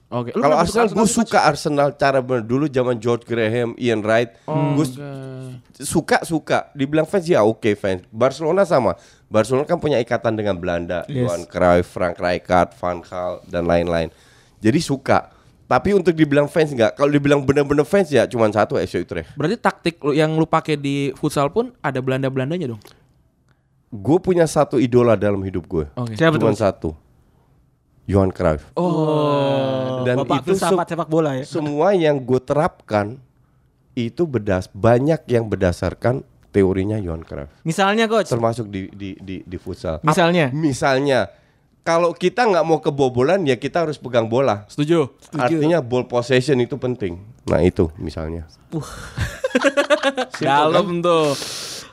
[0.07, 0.31] Oke.
[0.39, 4.79] Lu Kalau Arsenal, gue suka Arsenal cara bener dulu zaman George Graham, Ian Wright, Oh,
[4.79, 4.87] gue
[5.83, 6.71] suka suka.
[6.79, 8.07] Dibilang fans ya oke fans.
[8.15, 8.95] Barcelona sama.
[9.27, 14.15] Barcelona kan punya ikatan dengan Belanda, Johan Cruyff, Frank Rijkaard, Van Gaal dan lain-lain.
[14.63, 15.36] Jadi suka.
[15.67, 16.95] Tapi untuk dibilang fans enggak.
[16.95, 19.35] Kalau dibilang bener-bener fans ya cuma satu FC Utrecht.
[19.35, 22.83] Berarti taktik yang lu pakai di futsal pun ada Belanda-Belandanya dong.
[23.91, 25.85] Gue punya satu idola dalam hidup gue.
[25.99, 26.15] Oke.
[26.15, 26.95] Siapa Cuma satu.
[28.07, 28.63] Johan Cruyff.
[28.79, 31.43] Oh, Dan Bapak itu filsafat sepak bola ya.
[31.43, 33.19] Semua yang gue terapkan
[33.99, 36.23] itu bedas banyak yang berdasarkan
[36.55, 37.51] teorinya Johan Cruyff.
[37.67, 39.99] Misalnya coach, Termasuk di di di, di futsal.
[40.07, 41.27] misalnya Misalnya
[41.87, 44.67] kalau kita nggak mau kebobolan ya kita harus pegang bola.
[44.67, 45.07] Setuju.
[45.33, 47.23] Artinya ball possession itu penting.
[47.47, 48.51] Nah itu misalnya.
[50.43, 51.31] Dalam tuh.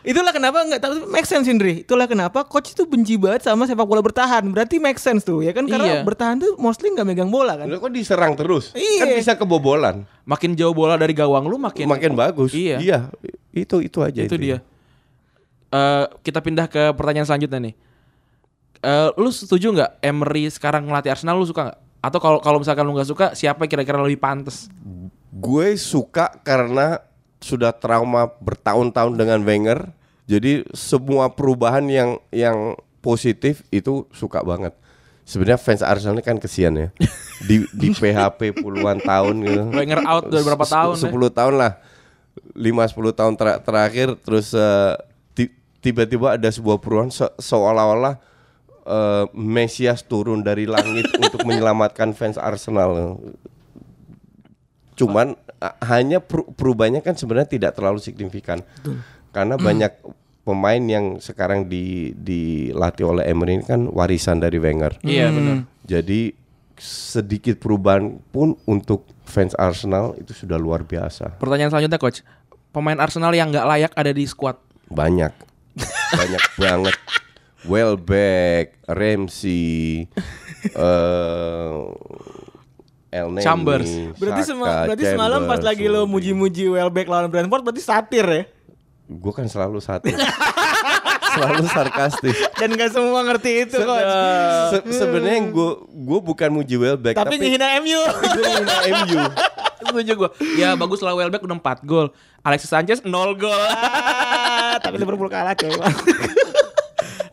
[0.04, 1.88] Itulah kenapa nggak tapi make sense Indri.
[1.88, 4.44] Itulah kenapa coach itu benci banget sama sepak bola bertahan.
[4.52, 6.04] Berarti make sense tuh ya kan karena Iya.
[6.04, 7.72] bertahan tuh mostly nggak megang bola kan.
[7.72, 8.76] Lo kok diserang terus?
[8.76, 9.00] Iya.
[9.00, 10.04] Kan bisa kebobolan.
[10.28, 12.52] Makin jauh bola dari gawang lu makin Makin bagus.
[12.52, 12.84] Iya.
[13.56, 14.60] Itu itu aja itu intinya.
[14.60, 14.68] dia.
[15.72, 17.76] Eh kita pindah ke pertanyaan selanjutnya nih.
[18.84, 21.80] Eh lu setuju nggak Emery sekarang ngelatih Arsenal lu suka nggak?
[22.04, 24.68] Atau kalau kalau misalkan lu nggak suka, siapa kira-kira lebih pantas?
[25.32, 27.00] Gue suka karena
[27.40, 29.88] sudah trauma bertahun-tahun dengan Wenger.
[30.24, 34.76] Jadi semua perubahan yang yang positif itu suka banget.
[35.24, 36.88] Sebenarnya fans Arsenal ini kan kesian ya.
[37.48, 39.62] Di di PHP puluhan tahun gitu.
[39.72, 41.08] Wenger out udah berapa tahun ya?
[41.08, 41.72] 10 tahun lah.
[42.52, 44.52] 5 10 tahun ter- terakhir terus
[45.34, 48.20] ti- tiba-tiba ada sebuah perubahan se- seolah-olah
[48.84, 53.20] eh, Mesias turun dari langit untuk menyelamatkan fans Arsenal.
[54.94, 55.34] Cuman
[55.82, 58.62] hanya per- perubahannya kan sebenarnya tidak terlalu signifikan.
[59.34, 59.90] Karena banyak
[60.44, 65.00] pemain yang sekarang di dilatih oleh Emery ini kan warisan dari Wenger.
[65.02, 65.66] Iya benar.
[65.82, 66.36] Jadi
[66.78, 71.40] sedikit perubahan pun untuk fans Arsenal itu sudah luar biasa.
[71.40, 72.22] Pertanyaan selanjutnya coach.
[72.70, 74.58] Pemain Arsenal yang nggak layak ada di squad.
[74.92, 75.34] Banyak.
[76.14, 76.96] Banyak banget.
[77.64, 80.08] Welbeck, Ramsey,
[80.76, 81.72] eh
[83.14, 83.90] El Neni, Chambers.
[84.18, 88.26] Berarti Saka, sema, berarti semalam pas Chambers, lagi lo muji-muji Welbeck lawan Brentford berarti satir
[88.26, 88.44] ya.
[89.06, 90.10] Gue kan selalu satu.
[91.34, 92.38] selalu sarkastis.
[92.58, 94.14] Dan gak semua ngerti itu coach.
[94.74, 98.02] Se- Sebenarnya gue gue bukan muji Welbeck Tapi, tapi, ngehina MU.
[98.34, 99.22] gue ngehina MU.
[99.84, 100.30] Setuju gue.
[100.58, 102.10] Ya bagus lah Welbeck udah 4 gol.
[102.42, 103.54] Alexis Sanchez 0 gol.
[103.54, 105.70] Ah, tapi Liverpool kalah coy.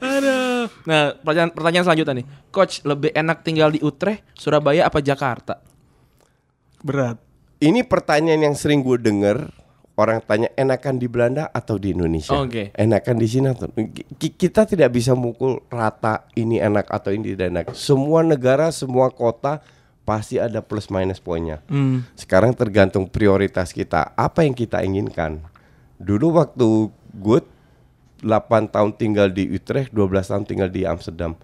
[0.01, 0.67] Aduh.
[0.89, 2.27] Nah, pertanyaan pertanyaan selanjutnya nih.
[2.49, 5.61] Coach, lebih enak tinggal di Utrecht, Surabaya apa Jakarta?
[6.81, 7.21] Berat.
[7.61, 9.53] Ini pertanyaan yang sering gue denger
[10.01, 12.33] orang tanya enakan di Belanda atau di Indonesia?
[12.33, 12.73] Oke.
[12.73, 13.69] Enakan di sini atau
[14.17, 17.67] Ki- kita tidak bisa mukul rata ini enak atau ini tidak enak.
[17.77, 19.61] Semua negara, semua kota
[20.09, 21.61] pasti ada plus minus poinnya.
[21.69, 22.09] Hmm.
[22.17, 24.17] Sekarang tergantung prioritas kita.
[24.17, 25.45] Apa yang kita inginkan?
[26.01, 27.39] Dulu waktu gue
[28.21, 31.35] 8 tahun tinggal di Utrecht, 12 tahun tinggal di Amsterdam.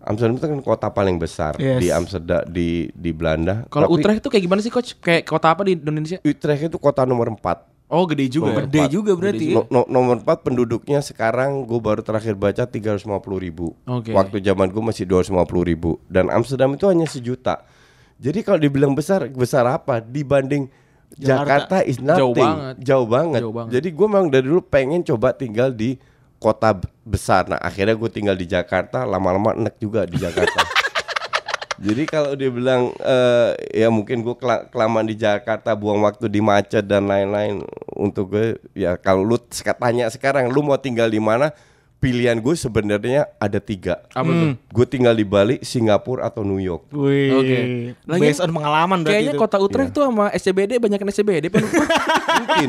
[0.00, 1.82] Amsterdam itu kan kota paling besar Yes.
[1.82, 3.66] di Amsterdam di di Belanda.
[3.66, 4.94] Kalau Utrecht itu kayak gimana sih coach?
[4.96, 6.22] Kayak kota apa di Indonesia?
[6.22, 8.50] Utrecht itu kota nomor 4 Oh, gede juga.
[8.50, 8.66] ya?
[8.66, 9.46] Gede juga berarti.
[9.50, 9.54] ya.
[9.56, 14.10] No- no- nomor 4 penduduknya sekarang gue baru terakhir baca 350 ribu Oke.
[14.10, 17.62] Waktu zaman gue masih 250 ribu Dan Amsterdam itu hanya sejuta
[18.18, 19.98] Jadi kalau dibilang besar, besar apa?
[19.98, 20.66] Dibanding
[21.12, 21.78] Jakarta.
[21.78, 22.74] Jakarta, is nothing Jauh banget.
[22.82, 23.40] Jauh banget.
[23.40, 23.70] Jauh banget.
[23.72, 25.94] Jadi gue memang dari dulu pengen coba tinggal di
[26.36, 30.62] kota besar Nah akhirnya gue tinggal di Jakarta Lama-lama enek juga di Jakarta
[31.76, 33.52] Jadi kalau dia bilang eh,
[33.84, 37.60] ya mungkin gue kela- kelamaan di Jakarta buang waktu di macet dan lain-lain
[37.92, 39.36] untuk gue ya kalau lu
[39.76, 41.52] tanya sekarang lu mau tinggal di mana
[41.96, 44.04] pilihan gue sebenarnya ada tiga.
[44.12, 44.50] Apa tuh?
[44.72, 46.92] Gue tinggal di Bali, Singapura atau New York.
[46.92, 47.32] Wih.
[47.34, 47.58] Oke.
[48.20, 49.40] Based on pengalaman berarti Kayaknya itu.
[49.40, 51.46] kota Utrecht tuh sama SCBD banyak SCBD.
[51.50, 52.68] Mungkin,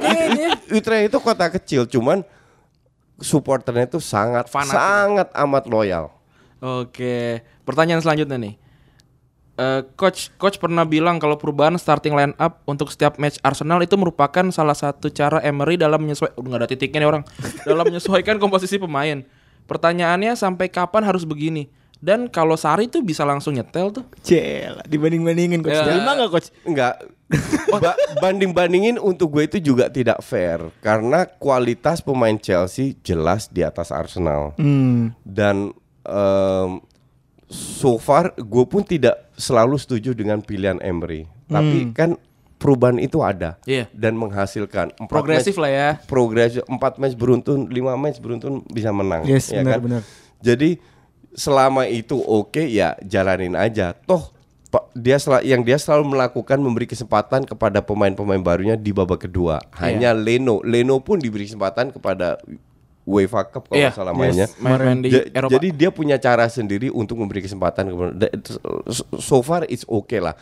[0.00, 0.48] Kayaknya.
[0.72, 2.24] Utrecht itu kota kecil, cuman
[3.22, 4.74] supporternya itu sangat Fanatik.
[4.74, 6.10] sangat amat loyal.
[6.58, 8.54] Oke, pertanyaan selanjutnya nih.
[9.54, 13.94] Eh, coach, coach pernah bilang kalau perubahan starting line up untuk setiap match Arsenal itu
[13.94, 17.22] merupakan salah satu cara Emery dalam menyesuaikan, udah nggak ada titiknya nih orang,
[17.62, 19.22] dalam menyesuaikan komposisi pemain.
[19.70, 21.70] Pertanyaannya sampai kapan harus begini?
[22.04, 24.04] Dan kalau Sari tuh bisa langsung nyetel tuh?
[24.20, 25.72] Cel, dibanding-bandingin coach.
[25.72, 25.88] Ya.
[25.88, 26.48] Terima enggak coach?
[26.62, 26.94] Enggak.
[27.72, 33.88] Ba- banding-bandingin untuk gue itu juga tidak fair karena kualitas pemain Chelsea jelas di atas
[33.88, 34.52] Arsenal.
[34.60, 35.16] Hmm.
[35.24, 35.72] Dan
[36.04, 36.84] em,
[37.48, 41.24] so far gue pun tidak selalu setuju dengan pilihan Emery.
[41.44, 42.20] Tapi kan
[42.56, 43.88] perubahan itu ada Iya.
[43.92, 45.88] dan menghasilkan Empat Progresif match- lah ya.
[46.04, 49.24] Progresif empat match beruntun, lima match beruntun bisa menang.
[49.24, 49.80] Yes, ya benar, kan?
[49.82, 50.02] benar.
[50.40, 50.70] Jadi
[51.34, 53.92] selama itu oke ya jalanin aja.
[53.92, 54.30] Toh
[54.90, 59.62] dia sel- yang dia selalu melakukan memberi kesempatan kepada pemain-pemain barunya di babak kedua.
[59.78, 62.42] Hanya Leno, Leno pun diberi kesempatan kepada
[63.04, 64.18] UEFA Cup kalau Iya, nggak salah yes.
[64.18, 64.46] mainnya.
[64.98, 65.52] Di Ja- Eropa.
[65.54, 68.34] Jadi dia punya cara sendiri untuk memberi kesempatan kepada da-
[68.88, 70.34] so- so far it's okay lah.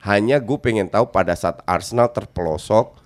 [0.00, 2.99] Hanya gue pengen tahu pada saat Arsenal terpelosok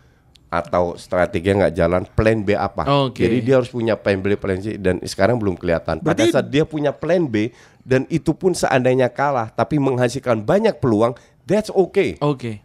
[0.56, 2.86] atau strateginya nggak jalan, plan B apa?
[3.04, 3.20] Oke.
[3.20, 5.98] Jadi dia harus punya plan B, plan C dan sekarang belum kelihatan.
[5.98, 10.78] Pada Berarti- saat dia punya plan B dan itu pun seandainya kalah tapi menghasilkan banyak
[10.78, 11.12] peluang,
[11.42, 12.14] that's okay.
[12.18, 12.62] Oke.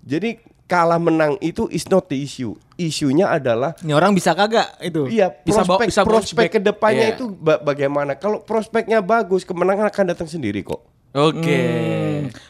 [0.00, 2.54] Jadi kalah menang itu is not the issue.
[2.74, 5.06] Isunya adalah Ini orang bisa kagak itu?
[5.06, 6.52] Iya, Bisa bawa- prospek bisa prospek back.
[6.52, 7.14] ke depannya Iya.
[7.14, 8.14] itu ba- bagaimana?
[8.14, 10.82] Kalau prospeknya bagus, kemenangan akan datang sendiri kok.
[11.12, 11.46] Oke.
[11.46, 12.03] Hmm.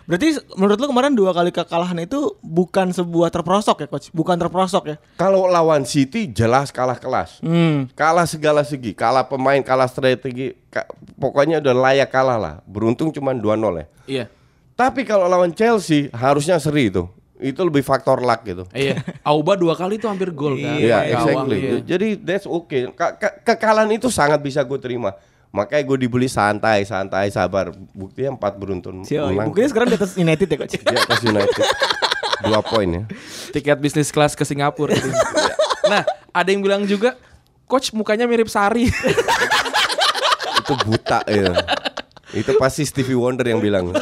[0.05, 4.09] Berarti menurut lu kemarin dua kali kekalahan itu bukan sebuah terperosok ya coach?
[4.11, 4.97] Bukan terperosok ya?
[5.15, 7.89] Kalau lawan City jelas kalah kelas, Hmm.
[7.93, 12.55] kalah segala segi, kalah pemain, kalah strategi, ka- pokoknya udah layak kalah lah.
[12.65, 13.87] Beruntung cuma 2-0 ya.
[14.05, 14.25] Iya.
[14.75, 17.07] Tapi kalau lawan Chelsea harusnya seri itu.
[17.35, 18.65] Itu lebih faktor luck gitu.
[18.71, 19.03] Iya.
[19.27, 20.79] Auba dua kali tuh hampir gol kan.
[20.79, 21.15] Iya, Gawang,
[21.47, 21.59] exactly.
[21.59, 21.73] iya.
[21.85, 22.89] Jadi that's okay.
[22.91, 25.13] Ka- ka- kekalahan itu sangat bisa gue terima.
[25.55, 27.71] Makanya gue dibeli santai, santai, sabar.
[27.95, 29.39] Buktinya empat beruntun Sioi.
[29.39, 29.55] menang.
[29.55, 30.75] Buktinya sekarang di atas United ya coach?
[30.75, 31.63] Di atas United.
[32.43, 33.03] Dua poin ya.
[33.55, 34.99] Tiket bisnis kelas ke Singapura.
[34.99, 35.15] gitu.
[35.95, 36.03] nah,
[36.35, 37.15] ada yang bilang juga
[37.71, 38.91] coach mukanya mirip Sari.
[40.59, 41.55] Itu buta ya.
[42.35, 43.95] Itu pasti Stevie Wonder yang bilang.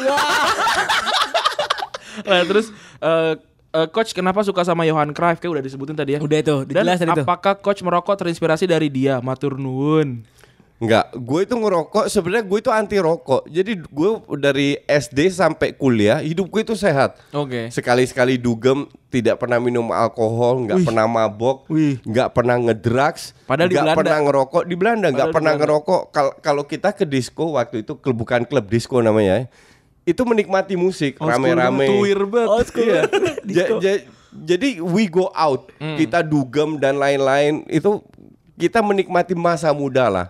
[2.24, 3.32] nah, terus eh,
[3.76, 5.36] eh, coach kenapa suka sama Johan Cruyff?
[5.36, 6.18] Kayak udah disebutin tadi ya.
[6.24, 9.20] Udah itu, Dan apakah coach merokok terinspirasi dari dia?
[9.20, 10.24] Matur nuwun.
[10.82, 12.04] Enggak, gue itu ngerokok.
[12.06, 13.46] Sebenarnya gue itu anti rokok.
[13.46, 17.22] Jadi gue dari SD sampai kuliah hidup gue itu sehat.
[17.30, 17.70] Oke.
[17.70, 22.02] Sekali-sekali dugem, tidak pernah minum alkohol, nggak pernah mabok, Wih.
[22.02, 24.00] nggak pernah ngedrugs, Padahal di nggak Belanda.
[24.02, 25.64] pernah ngerokok di Belanda, nggak Padahal di pernah Belanda.
[25.70, 26.00] ngerokok.
[26.10, 29.46] Kal- Kalau kita ke disco waktu itu klub bukan klub disco namanya, ya,
[30.04, 31.86] itu menikmati musik rame-rame.
[31.86, 32.50] tuir banget.
[32.50, 32.82] Old school.
[32.84, 33.02] Iya.
[33.44, 38.02] Ja- ja- jadi we go out, kita dugem dan lain-lain itu
[38.56, 40.26] kita menikmati masa muda lah.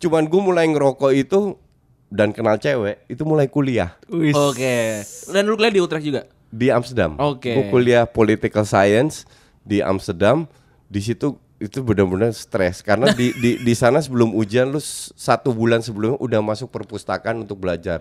[0.00, 1.54] Cuman gue mulai ngerokok itu
[2.08, 3.94] dan kenal cewek itu mulai kuliah.
[4.32, 5.04] Oke.
[5.28, 6.24] Dan lu kuliah di Utrecht juga?
[6.50, 7.14] di Amsterdam.
[7.16, 7.54] Oke.
[7.54, 9.22] Gue kuliah political science
[9.62, 10.50] di Amsterdam.
[10.90, 14.82] Di situ itu benar-benar stres karena di di di sana sebelum ujian lu
[15.14, 18.00] satu bulan sebelumnya udah masuk perpustakaan untuk belajar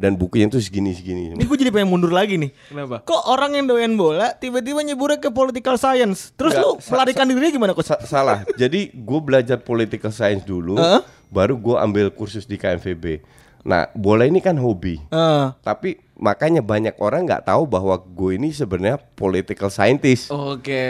[0.00, 1.36] dan bukunya itu segini segini.
[1.36, 2.48] Ini gue jadi pengen mundur lagi nih.
[2.72, 3.04] Kenapa?
[3.04, 6.32] Kok orang yang doyan bola tiba-tiba nyeburnya ke political science?
[6.32, 7.92] Terus Nggak, lu sa- melarikan dirinya gimana coach?
[7.92, 8.48] Sa- salah.
[8.56, 11.04] Jadi gue belajar political science dulu, Heeh.
[11.30, 13.22] Baru gue ambil kursus di KMVB.
[13.60, 14.98] Nah, bola ini kan hobi.
[15.12, 20.32] Eh, Tapi makanya banyak orang nggak tahu bahwa gue ini sebenarnya political scientist.
[20.32, 20.84] Oke.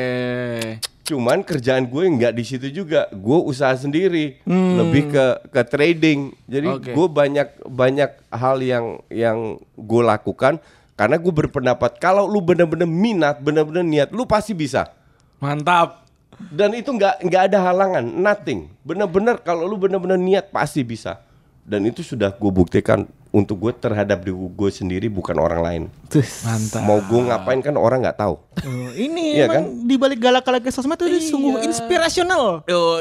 [1.02, 3.10] Cuman kerjaan gue nggak di situ juga.
[3.10, 6.30] Gue usaha sendiri, lebih ke ke trading.
[6.46, 6.90] Jadi Oke.
[6.94, 10.62] gue banyak banyak hal yang yang gue lakukan
[10.94, 14.94] karena gue berpendapat kalau lu bener-bener minat, bener-bener niat, lu pasti bisa.
[15.42, 16.06] Mantap.
[16.48, 18.72] Dan itu nggak nggak ada halangan, nothing.
[18.80, 21.20] Bener-bener kalau lu bener-bener niat pasti bisa.
[21.60, 25.82] Dan itu sudah gue buktikan untuk gue terhadap diri gue sendiri bukan orang lain.
[26.10, 26.42] terus.
[26.42, 26.82] Mantap.
[26.82, 28.34] Mau gue ngapain kan orang nggak tahu.
[28.40, 32.64] Oh, ini Iya emang di balik galak-galak ke sosmed itu dia sungguh inspirasional.
[32.66, 32.98] Oh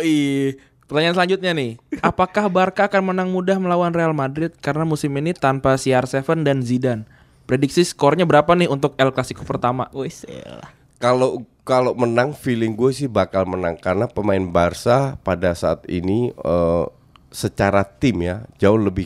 [0.90, 5.78] Pertanyaan selanjutnya nih, apakah Barca akan menang mudah melawan Real Madrid karena musim ini tanpa
[5.78, 7.06] CR7 dan Zidane?
[7.46, 9.86] Prediksi skornya berapa nih untuk El Clasico pertama?
[9.94, 10.74] Elah.
[10.98, 16.86] Kalau kalau menang feeling gue sih bakal menang karena pemain Barca pada saat ini eh,
[17.30, 19.06] secara tim ya jauh lebih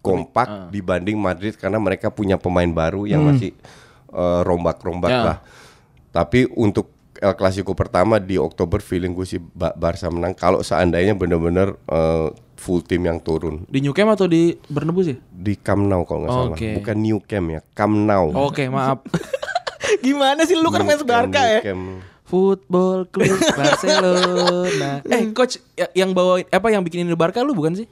[0.00, 3.52] kompak dibanding Madrid karena mereka punya pemain baru yang masih
[4.10, 5.20] eh, rombak-rombak Ya.
[5.22, 5.38] lah.
[6.10, 11.12] Tapi untuk El Clasico pertama di Oktober feeling gue sih Ba- Barca menang kalau seandainya
[11.12, 15.16] bener-bener eh, full tim yang turun Di New Camp atau di Bernabeu sih?
[15.28, 16.68] di Camp Nou kalau nggak salah Oke.
[16.74, 19.04] bukan New Camp ya Camp Nou Oke, maaf.
[19.98, 21.60] Gimana sih lu kan fans Barca ya?
[22.22, 25.02] Football Club Barcelona.
[25.02, 27.90] eh, coach ya- yang bawa apa yang bikin ini Barca lu bukan sih?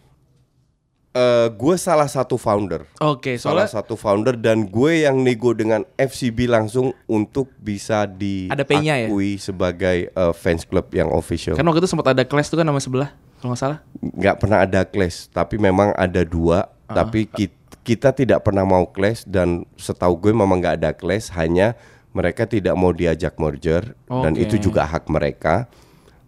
[1.09, 5.83] Eh, gue salah satu founder Oke, salah soalnya satu founder dan gue yang nego dengan
[5.97, 9.09] FCB langsung untuk bisa Ada P-nya ya?
[9.09, 11.57] diakui sebagai eh, fans club yang official.
[11.57, 13.79] kan waktu itu sempat ada clash tuh kan nama sebelah kalau nggak salah.
[13.99, 16.71] nggak pernah ada clash, tapi memang ada dua.
[16.85, 17.03] Ah.
[17.03, 17.55] Tapi ki-
[17.89, 21.73] kita tidak pernah mau clash dan setahu gue memang nggak ada clash, hanya
[22.13, 24.45] mereka tidak mau diajak merger dan Oke.
[24.45, 25.65] itu juga hak mereka.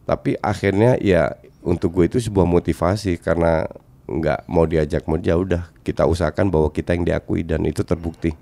[0.09, 3.69] Tapi akhirnya ya untuk gue itu sebuah motivasi karena
[4.09, 8.33] nggak mau diajak merger ya udah kita usahakan bahwa kita yang diakui dan itu terbukti.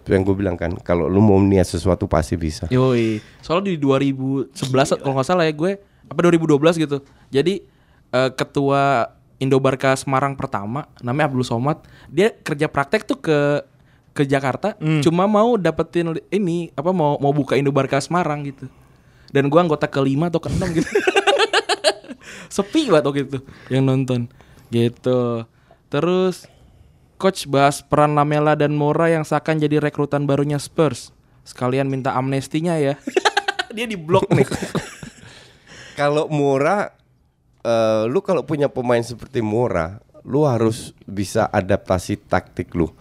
[0.00, 2.64] Seperti yang gue bilang kan, kalau lu mau niat sesuatu pasti bisa.
[2.72, 3.20] Yoi.
[3.44, 5.76] Soalnya di 2011 kalau nggak salah ya gue
[6.08, 7.04] apa 2012 gitu.
[7.28, 7.60] Jadi
[8.08, 9.12] eh, ketua
[9.42, 13.38] Indobarka Semarang pertama namanya Abdul Somad, dia kerja praktek tuh ke
[14.14, 18.70] ke Jakarta, cuma mau dapetin ini apa mau mau buka Indobarka Semarang gitu.
[19.34, 20.86] Dan gua anggota kelima atau keenam gitu.
[22.54, 23.38] Sepi banget waktu itu
[23.74, 24.30] yang nonton.
[24.70, 25.42] Gitu.
[25.90, 26.46] Terus
[27.14, 31.14] Coach bahas peran Lamela dan Mora yang seakan jadi rekrutan barunya Spurs.
[31.46, 32.98] Sekalian minta amnestinya ya.
[33.74, 34.44] Dia di blok nih.
[35.98, 36.90] Kalau Mora,
[37.64, 42.92] eh, lu kalau punya pemain seperti Mora, lu harus bisa adaptasi taktik lu.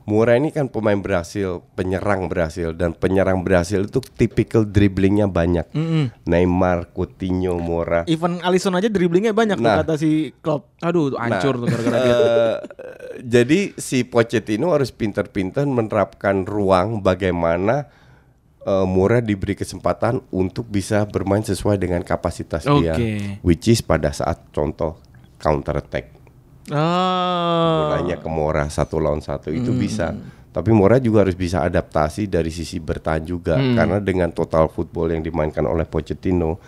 [0.00, 5.70] Mora ini kan pemain berhasil, penyerang berhasil dan penyerang berhasil itu tipikal dribblingnya banyak.
[6.26, 8.02] Neymar, Coutinho, Mora.
[8.04, 9.86] Even Alisson aja dribblingnya banyak Nah.
[9.86, 10.74] kata si Klopp.
[10.82, 12.14] Aduh, hancur Nah, tuh gara-gara dia.
[12.16, 12.54] eh,
[13.22, 17.86] jadi si Pochettino harus pintar-pintar menerapkan ruang bagaimana
[18.62, 23.40] eh, Mora diberi kesempatan untuk bisa bermain sesuai dengan kapasitas dia, Oke.
[23.40, 25.00] which is pada saat contoh
[25.40, 26.12] counter attack,
[26.70, 27.90] Oh.
[27.90, 30.14] bolanya ke Mora satu lawan satu itu bisa.
[30.50, 35.22] Tapi Mora juga harus bisa adaptasi dari sisi bertahan juga, karena dengan total football yang
[35.22, 36.58] dimainkan oleh Pochettino,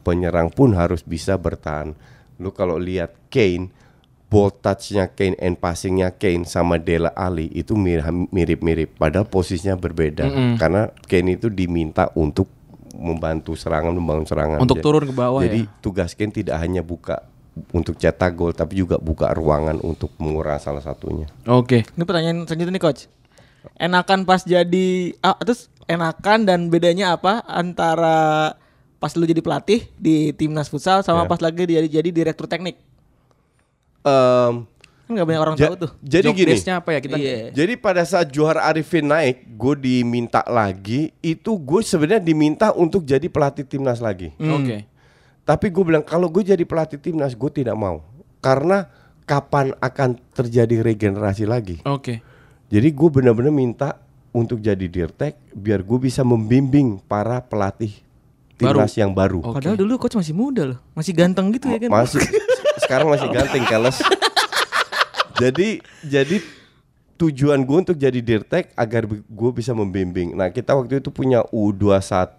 [0.00, 1.92] penyerang pun harus bisa bertahan.
[2.40, 3.68] Lu kalau lihat Kane,
[4.26, 10.26] ball touch-nya Kane and passing-nya Kane sama Dela Ali itu mir- mirip-mirip, padahal posisinya berbeda.
[10.56, 12.50] Karena Kane itu diminta untuk
[12.92, 14.58] membantu serangan, membangun serangan.
[14.58, 15.72] Untuk Ja- turun ke bawah Jadi ya.
[15.78, 17.22] tugas Kane tidak hanya buka
[17.70, 21.28] untuk cetak gol, tapi juga buka ruangan untuk mengurangi salah satunya.
[21.46, 21.84] Oke.
[21.86, 23.08] Ini pertanyaan selanjutnya nih coach.
[23.76, 24.86] Enakan pas jadi
[25.20, 28.54] ah, terus enakan dan bedanya apa antara
[28.96, 31.28] pas lu jadi pelatih di timnas futsal sama Ya.
[31.28, 32.80] pas lagi jadi jadi direktur teknik?
[34.06, 34.54] Em,
[35.06, 35.90] Kan nggak banyak orang ja- tahu tuh.
[36.00, 37.14] jadi Job gini, apa ya kita?
[37.14, 37.50] Iya.
[37.52, 43.26] jadi pada saat Johar Arifin naik, gue diminta lagi, itu gue sebenarnya diminta untuk jadi
[43.26, 44.34] pelatih timnas lagi.
[44.36, 44.82] Oke.
[45.42, 48.02] Tapi gue bilang kalau gue jadi pelatih timnas, gue tidak mau,
[48.40, 48.90] karena
[49.22, 51.78] kapan akan terjadi regenerasi lagi.
[51.82, 52.18] Oke.
[52.66, 57.94] Jadi gue benar-benar minta untuk jadi dirtek, biar gue bisa membimbing para pelatih
[58.54, 59.38] timnas yang baru.
[59.40, 59.62] Oke.
[59.62, 61.90] Padahal dulu coach masih muda loh, masih ganteng gitu ya kan?
[61.94, 62.26] Masih
[62.80, 64.00] sekarang masih ganteng keles.
[65.40, 66.36] jadi jadi
[67.16, 70.36] tujuan gue untuk jadi dirtek agar gue bisa membimbing.
[70.36, 72.36] Nah kita waktu itu punya U21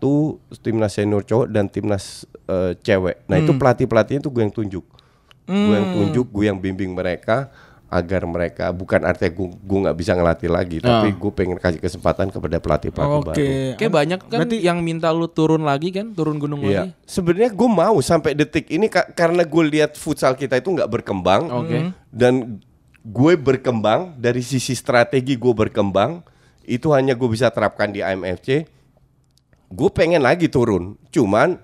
[0.62, 3.26] timnas senior cowok dan timnas eh, cewek.
[3.26, 4.86] Nah itu pelatih pelatihnya itu gue yang tunjuk,
[5.50, 7.50] gue yang tunjuk, gue yang bimbing mereka
[7.88, 12.28] agar mereka bukan artinya gue gue nggak bisa ngelatih lagi, tapi gue pengen kasih kesempatan
[12.28, 13.32] kepada pelatih pelatih baru.
[13.32, 13.50] Oke.
[13.76, 17.00] Kayak banyak kan yang minta lu turun lagi kan, turun gunung Iya, lagi.
[17.04, 21.48] sebenarnya gue mau sampai detik ini ka- karena gue lihat futsal kita itu nggak berkembang,
[21.48, 21.96] Oke.
[22.10, 22.60] dan
[23.00, 26.28] gue berkembang dari sisi strategi gue berkembang
[26.64, 28.68] itu hanya gue bisa terapkan di AMFC.
[29.68, 31.56] Gue pengen lagi turun, cuman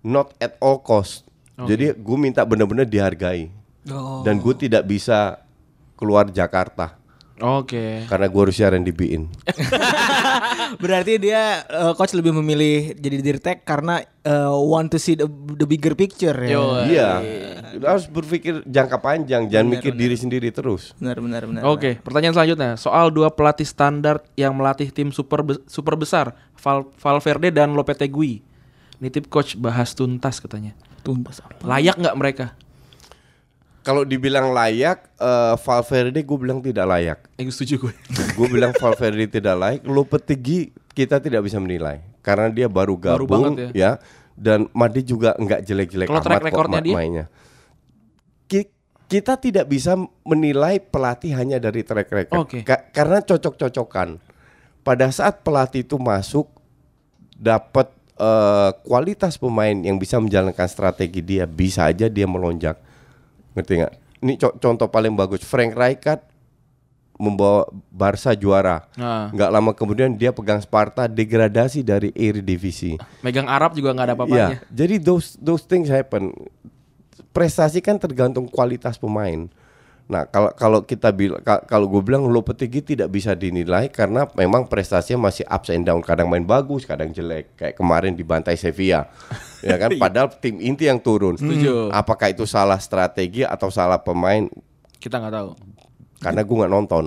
[0.00, 1.24] not at all cost.
[1.54, 3.48] Jadi gue minta benar-benar dihargai
[3.84, 4.22] Oh.
[4.22, 5.41] dan gue tidak bisa
[6.02, 6.98] keluar Jakarta
[7.38, 8.06] Oke.
[8.10, 9.26] karena gue harus siaran di BIN.
[10.82, 15.26] Berarti dia eh, coach lebih memilih jadi dirtek karena eh, want to see the,
[15.58, 16.58] the bigger picture ya.
[16.86, 17.10] Iya,
[17.82, 20.94] harus berpikir jangka panjang, jangan mikir diri sendiri terus.
[20.98, 21.62] Benar benar benar.
[21.66, 26.86] Oke, pertanyaan selanjutnya soal dua pelatih standar yang melatih tim super be- super besar, Val
[26.98, 28.42] Valverde dan Lopetegui.
[29.02, 30.78] Nitip coach bahas tuntas katanya.
[31.02, 31.58] Tuntas apa?
[31.66, 32.46] Layak nggak mereka?
[33.82, 37.18] Kalau dibilang layak, eh, Valverde gue bilang tidak layak.
[37.34, 37.92] Eh, setuju gue.
[38.38, 43.58] gue bilang Valverde tidak layak, Lopetegui kita tidak bisa menilai karena dia baru Baru gabung
[43.58, 43.98] banget ya.
[44.32, 46.94] Dan Madi juga nggak jelek-jelek amat track kok ma- dia?
[46.94, 47.26] mainnya.
[48.46, 48.70] Ki-
[49.04, 49.92] Kita tidak bisa
[50.24, 52.64] menilai pelatih hanya dari track record Oke.
[52.64, 54.16] Ka- karena cocok-cocokan.
[54.80, 56.48] Pada saat pelatih itu masuk
[57.34, 62.78] dapat eh, kualitas pemain yang bisa menjalankan strategi dia bisa aja dia melonjak.
[63.52, 63.92] Ngerti nggak?
[64.20, 66.22] Ini co- contoh paling bagus Frank Rijkaard
[67.14, 68.82] membawa Barca juara.
[68.94, 69.30] Nah.
[69.30, 72.98] Nggak lama kemudian dia pegang Sparta degradasi dari Eredivisie.
[73.20, 74.58] Megang Arab juga nggak ada Iya, apa-apanya.
[74.68, 76.34] jadi those those things happen.
[77.30, 79.48] Prestasi kan tergantung kualitas pemain.
[80.02, 85.30] Nah, kalau kalau kita bilang kalau gue bilang Lopetegui tidak bisa dinilai karena memang prestasinya
[85.30, 87.56] masih ups and down, kadang main bagus, kadang jelek.
[87.56, 89.08] Kayak kemarin dibantai Sevilla.
[89.64, 91.38] ya kan padahal tim inti yang turun.
[91.38, 91.88] Setuju.
[91.88, 94.50] Apakah itu salah strategi atau salah pemain?
[94.98, 95.50] Kita nggak tahu.
[96.22, 97.04] karena gue nggak nonton.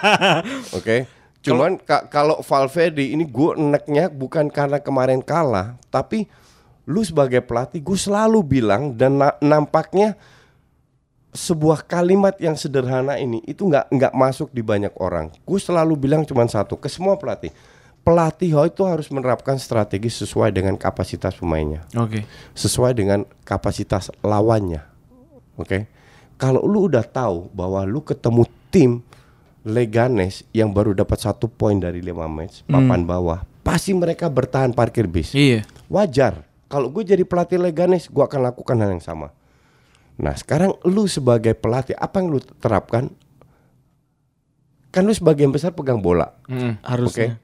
[0.78, 1.06] Oke.
[1.42, 6.30] Cuman ka- kalau Valverde ini gue eneknya bukan karena kemarin kalah, tapi
[6.86, 10.14] lu sebagai pelatih gue selalu bilang dan na- nampaknya
[11.32, 15.32] sebuah kalimat yang sederhana ini itu nggak nggak masuk di banyak orang.
[15.48, 17.50] Gue selalu bilang cuma satu ke semua pelatih.
[18.04, 22.26] Pelatih itu harus menerapkan strategi sesuai dengan kapasitas pemainnya Oke.
[22.52, 24.82] sesuai dengan kapasitas lawannya.
[25.56, 25.86] Oke.
[26.34, 28.42] Kalau lu udah tahu bahwa lu ketemu
[28.74, 28.90] tim
[29.62, 35.06] Leganes yang baru dapat satu poin dari lima match papan bawah, pasti mereka bertahan parkir
[35.06, 35.30] bis.
[35.30, 35.62] Iya.
[35.86, 36.42] Wajar.
[36.66, 39.30] Kalau gue jadi pelatih Leganes, gue akan lakukan hal yang sama.
[40.20, 43.08] Nah, sekarang lu sebagai pelatih apa yang lu terapkan?
[44.92, 46.36] Kan lu sebagian besar pegang bola.
[46.48, 46.84] Mm.
[46.84, 47.36] Harusnya.
[47.36, 47.40] Oke.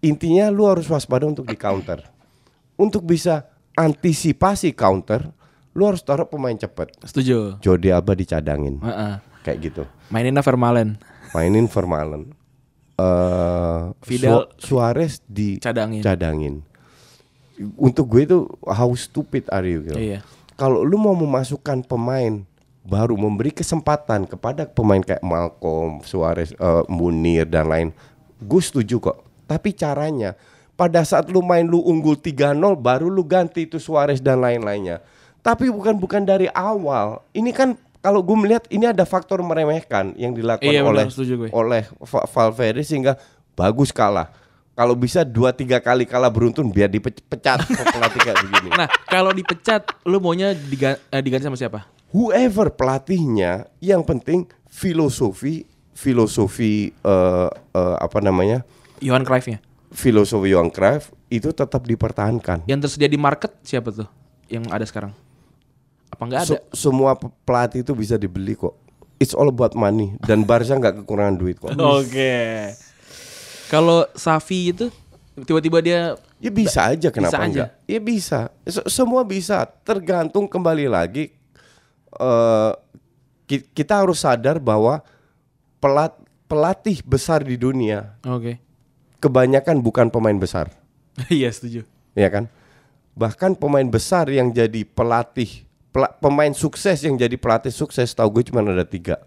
[0.00, 2.00] Intinya lu harus waspada untuk di counter.
[2.80, 5.28] Untuk bisa antisipasi counter,
[5.76, 6.96] lu harus taruh pemain cepat.
[7.04, 7.60] Setuju.
[7.60, 8.80] Jordi Alba dicadangin.
[8.80, 9.14] Heeh.
[9.44, 9.82] Kayak gitu.
[10.08, 10.96] Maininnya Vermaelen.
[11.36, 12.32] Mainin Vermaelen.
[13.00, 15.20] Eh Fidel Su- Suarez
[15.60, 16.00] Cadangin.
[16.04, 16.54] dicadangin.
[17.76, 19.96] Untuk gue itu how stupid are you gitu.
[20.00, 20.20] Iya.
[20.60, 22.44] Kalau lu mau memasukkan pemain
[22.84, 27.88] baru memberi kesempatan kepada pemain kayak Malcolm, Suarez, eh, Munir dan lain,
[28.36, 29.24] gue setuju kok.
[29.48, 30.36] Tapi caranya
[30.76, 35.00] pada saat lu main lu unggul 3-0 baru lu ganti itu Suarez dan lain-lainnya.
[35.40, 37.24] Tapi bukan bukan dari awal.
[37.32, 41.04] Ini kan kalau gue melihat ini ada faktor meremehkan yang dilakukan Iya, oleh
[41.52, 43.16] oleh Va- Valverde sehingga
[43.56, 44.32] bagus kalah.
[44.80, 47.60] Kalau bisa dua tiga kali kalah beruntun biar dipecat
[47.92, 48.72] pelatih kayak begini.
[48.72, 51.84] Nah, kalau dipecat, lu maunya diga- eh, diganti sama siapa?
[52.10, 55.62] whoever pelatihnya yang penting filosofi
[55.94, 58.64] filosofi eh, eh, apa namanya
[58.98, 59.60] Johan Cruyff-nya.
[59.90, 64.08] filosofi Johan Cruyff itu tetap dipertahankan Yang tersedia di market siapa tuh?
[64.46, 65.12] Yang ada sekarang?
[66.08, 66.50] Apa nggak ada?
[66.50, 68.74] Se- semua pe- pelatih itu bisa dibeli kok
[69.16, 71.70] it's all about money dan Barca nggak kekurangan duit kok
[72.00, 72.74] Oke.
[73.70, 74.90] Kalau Safi itu
[75.40, 76.00] tiba-tiba dia
[76.36, 77.46] ya bisa aja kenapa aja.
[77.46, 81.32] enggak ya bisa Se- semua bisa tergantung kembali lagi
[82.12, 82.72] eh,
[83.46, 85.00] ki- kita harus sadar bahwa
[85.78, 86.12] pelat
[86.44, 88.58] pelatih besar di dunia Oke.
[89.16, 90.68] kebanyakan bukan pemain besar
[91.30, 91.86] Iya, setuju.
[92.12, 92.50] ya kan?
[93.12, 98.48] Bahkan pemain besar yang jadi pelatih, pela- pemain sukses yang jadi pelatih sukses, tahu gue
[98.48, 99.20] cuma ada tiga,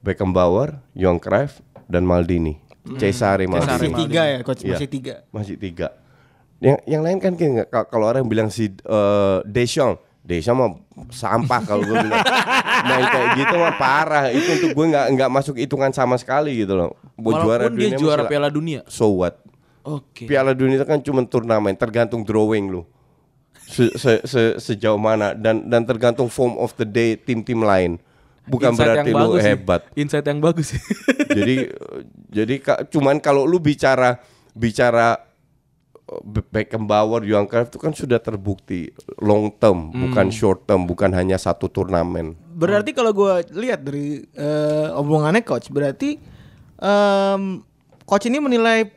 [0.00, 2.56] Beckenbauer, Johan Cruyff, dan Maldini,
[2.96, 3.70] Cesare Maldini.
[3.70, 4.72] Masih tiga ya coach, Iya.
[4.74, 5.14] masih tiga.
[5.30, 5.88] Masih tiga.
[6.58, 7.32] Yang yang lain kan
[7.86, 10.70] kalau orang bilang si eh, Deschamps, Deschamps mah
[11.08, 12.20] sampah kalau gue bilang.
[12.80, 14.28] Main kayak gitu mah parah.
[14.28, 16.96] Itu untuk gue nggak nggak masuk hitungan sama sekali gitu loh.
[17.16, 18.80] Walaupun dia mah juara Piala Dunia.
[18.88, 19.40] So what?
[19.80, 20.24] Oke.
[20.24, 22.84] Piala Dunia itu kan cuma turnamen, tergantung drawing lu.
[23.64, 27.96] Se- se- se- sejauh mana dan dan tergantung form of the day tim-tim lain.
[28.48, 29.50] Bukan Insight berarti yang lu bagus sih.
[29.52, 29.80] hebat.
[29.94, 30.82] Insight yang bagus sih.
[31.38, 31.56] jadi
[32.30, 32.54] jadi
[32.88, 34.18] cuman kalau lu bicara
[34.52, 35.20] bicara
[36.08, 38.90] uh, Be- Beckenbauer, Johan Cruyff itu kan sudah terbukti
[39.22, 42.34] long term, bukan short term, bukan hanya satu turnamen.
[42.56, 46.18] Berarti kalau gue lihat dari eh, omongannya coach, berarti
[46.76, 47.62] em,
[48.04, 48.90] coach ini menilai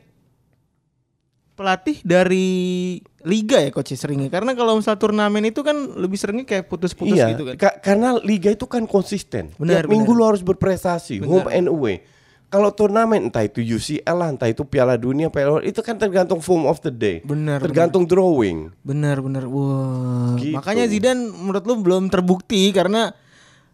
[1.54, 4.28] pelatih dari liga ya coach seringnya.
[4.28, 7.54] Karena kalau misal turnamen itu kan lebih seringnya kayak putus-putus iya, gitu kan.
[7.56, 9.50] ka- karena liga itu kan konsisten.
[9.56, 10.20] Benar, Tiap minggu benar.
[10.20, 12.04] lu harus berprestasi, home and away.
[12.46, 16.70] Kalau turnamen entah itu UCL lah, entah itu Piala Dunia, Piala itu kan tergantung form
[16.70, 17.18] of the day.
[17.26, 18.70] Benar, Tergantung drawing.
[18.86, 19.50] Benar benar.
[19.50, 20.38] Wah.
[20.38, 20.54] Gitu.
[20.54, 23.10] Makanya Zidane menurut lu belum terbukti karena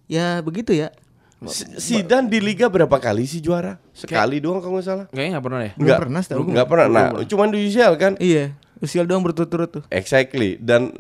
[0.09, 0.89] ya begitu ya.
[1.45, 3.77] Si- Zidane di liga berapa kali sih juara?
[3.93, 5.07] Sekali doang kalau nggak salah.
[5.13, 5.73] Kayaknya nggak pernah ya.
[5.77, 6.21] Belum pernah.
[6.25, 6.87] Nggak pernah.
[6.89, 8.13] Nah, cuman di UCL kan.
[8.17, 8.45] Iya,
[8.81, 9.83] usia doang berturut-turut tuh.
[9.89, 10.57] Exactly.
[10.57, 10.91] Dan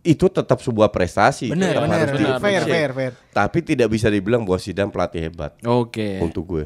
[0.00, 1.50] itu tetap sebuah prestasi.
[1.50, 2.38] Benar, Tetap benar, harus benar.
[2.38, 3.12] Fair, fair, fair.
[3.34, 6.22] Tapi tidak bisa dibilang bahwa Zidane pelatih hebat Oke.
[6.22, 6.64] untuk gue.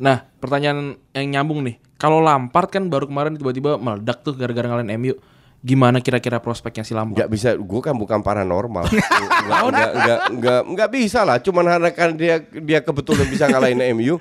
[0.00, 1.76] Nah, pertanyaan yang nyambung nih.
[2.00, 5.14] Kalau Lampard kan baru kemarin tiba-tiba meledak tuh gara-gara ngalahin MU.
[5.58, 7.18] Gimana kira-kira prospeknya si Lampard?
[7.18, 8.86] Nggak bisa, gue kan bukan paranormal.
[8.88, 11.42] nggak, nggak, nggak, nggak, nggak bisa lah.
[11.42, 14.16] Cuman karena kan dia dia kebetulan bisa ngalahin MU.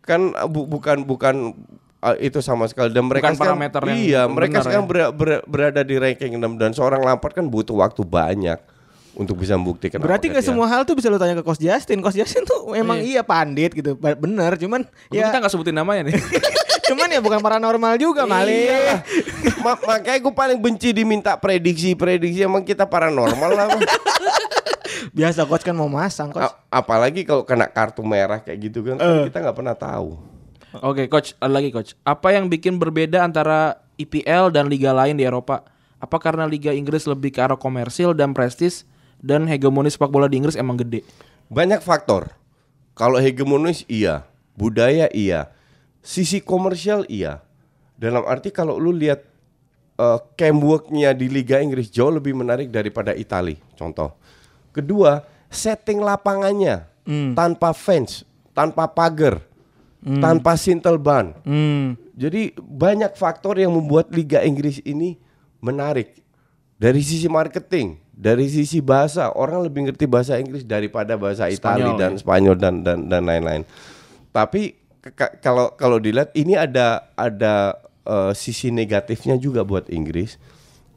[0.00, 1.52] Kan bu- bukan bukan
[1.98, 4.90] Ah, itu sama sekali dan mereka Bukan sekarang- parameter yang iya mereka benar sekarang ya.
[5.08, 8.60] ber- ber- berada di ranking 6 dan seorang Lampard kan butuh waktu banyak
[9.12, 11.98] untuk bisa membuktikan Berarti gak dia- semua hal tuh bisa lu tanya ke Coach Justin.
[11.98, 13.96] Coach Justin tuh emang iya pandit gitu.
[13.96, 15.24] Bener, cuman Ya.
[15.24, 16.14] ya Kita nggak sebutin namanya nih.
[16.86, 18.68] cuman ya bukan paranormal juga Mali.
[18.68, 19.00] Iyalah.
[19.64, 23.66] Ma- makanya gue paling benci diminta prediksi-prediksi emang kita paranormal lah.
[23.68, 23.80] Bang.
[25.16, 26.44] Biasa coach kan mau masang coach.
[26.44, 30.35] A- apalagi kalau kena kartu merah kayak gitu kan, kan kita nggak pernah tahu.
[30.74, 31.94] Oke, coach, ada lagi coach.
[32.02, 35.62] Apa yang bikin berbeda antara IPL dan liga lain di Eropa?
[35.96, 38.84] Apa karena liga Inggris lebih ke arah komersil dan prestis
[39.22, 41.06] dan hegemoni sepak bola di Inggris emang gede?
[41.48, 42.34] Banyak faktor.
[42.96, 44.24] Kalau hegemonis iya,
[44.56, 45.52] budaya iya,
[46.00, 47.44] sisi komersial iya.
[47.96, 49.24] Dalam arti kalau lu lihat
[49.96, 53.56] uh, camp work-nya di Liga Inggris jauh lebih menarik daripada Italia.
[53.72, 54.12] Contoh.
[54.76, 56.84] Kedua, setting lapangannya
[57.32, 59.45] tanpa fans, tanpa pagar,
[60.06, 61.34] tanpa sintel ban.
[61.42, 61.98] Hmm.
[62.14, 65.18] Jadi banyak faktor yang membuat Liga Inggris ini
[65.58, 66.22] menarik.
[66.76, 72.14] Dari sisi marketing, dari sisi bahasa, orang lebih ngerti bahasa Inggris daripada bahasa Italia dan
[72.14, 72.20] ya.
[72.20, 73.64] Spanyol dan dan dan lain-lain.
[74.30, 74.76] Tapi
[75.40, 80.38] kalau kalau dilihat ini ada ada eh, sisi negatifnya juga buat Inggris.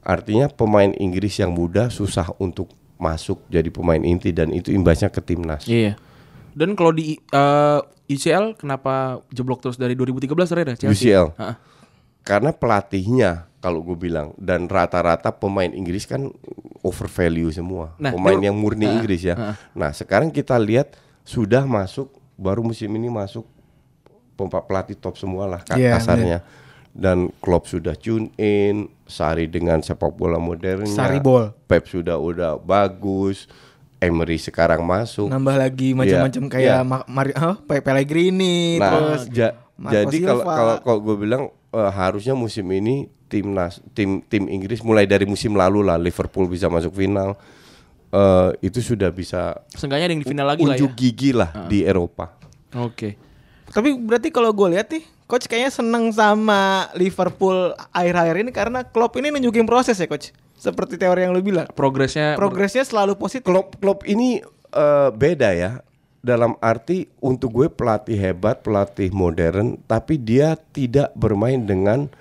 [0.03, 5.23] Artinya pemain Inggris yang muda susah untuk masuk jadi pemain inti dan itu imbasnya ke
[5.23, 5.63] timnas.
[5.63, 5.95] Iya.
[6.51, 7.79] Dan kalau di eh,
[8.09, 8.93] UCL kenapa
[9.29, 10.77] jeblok terus dari 2013 terakhir ya?
[10.79, 10.93] Chelsea?
[11.07, 11.27] UCL.
[11.35, 11.53] Ha-ha.
[12.19, 16.29] Karena pelatihnya kalau gue bilang dan rata-rata pemain Inggris kan
[16.79, 17.93] over value semua.
[17.95, 19.35] Nah, pemain yang murni Ah, Inggris ya.
[19.35, 19.55] ah.
[19.71, 23.45] Nah, sekarang kita lihat sudah masuk baru musim ini masuk
[24.33, 26.39] pempa pelatih top semua lah ka- Iya, kasarnya.
[26.89, 30.89] Dan Klopp sudah tune in, Sari dengan sepak bola modernnya.
[31.19, 31.53] Ball.
[31.63, 33.45] Pep sudah udah bagus.
[33.99, 35.27] Emery sekarang masuk.
[35.27, 36.87] Nambah lagi macam-macam Iya, kayak iya.
[36.87, 37.55] Ma- Mari huh?
[37.61, 42.67] Pe- Pellegrini Nah, terus ja- Marco jadi kalau kalau kalau gue bilang eh, harusnya musim
[42.69, 47.35] ini timnas tim tim Inggris mulai dari musim lalu lah Liverpool bisa masuk final
[48.09, 50.81] eh, itu sudah bisa Seenggaknya ada yang di final lagi lah ya.
[50.81, 52.35] unjuk gigi lah di Eropa.
[52.75, 53.15] Oke.
[53.65, 57.53] Tapi berarti kalau gue lihat nih, coach kayaknya seneng sama Liverpool
[57.93, 60.33] akhir-akhir ini karena Klopp ini nunjukin proses ya coach.
[60.59, 61.71] Seperti teori yang lu bilang.
[61.71, 63.47] Progresnya Progresnya selalu positif.
[63.47, 64.43] Klopp Klopp ini
[64.75, 65.79] eh, beda ya.
[66.19, 72.11] Dalam arti untuk gue pelatih hebat pelatih modern tapi dia tidak bermain dengan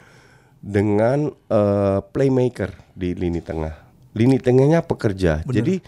[0.63, 3.75] dengan eh, playmaker di lini tengah.
[4.15, 5.43] Lini tengahnya pekerja.
[5.43, 5.83] Jadi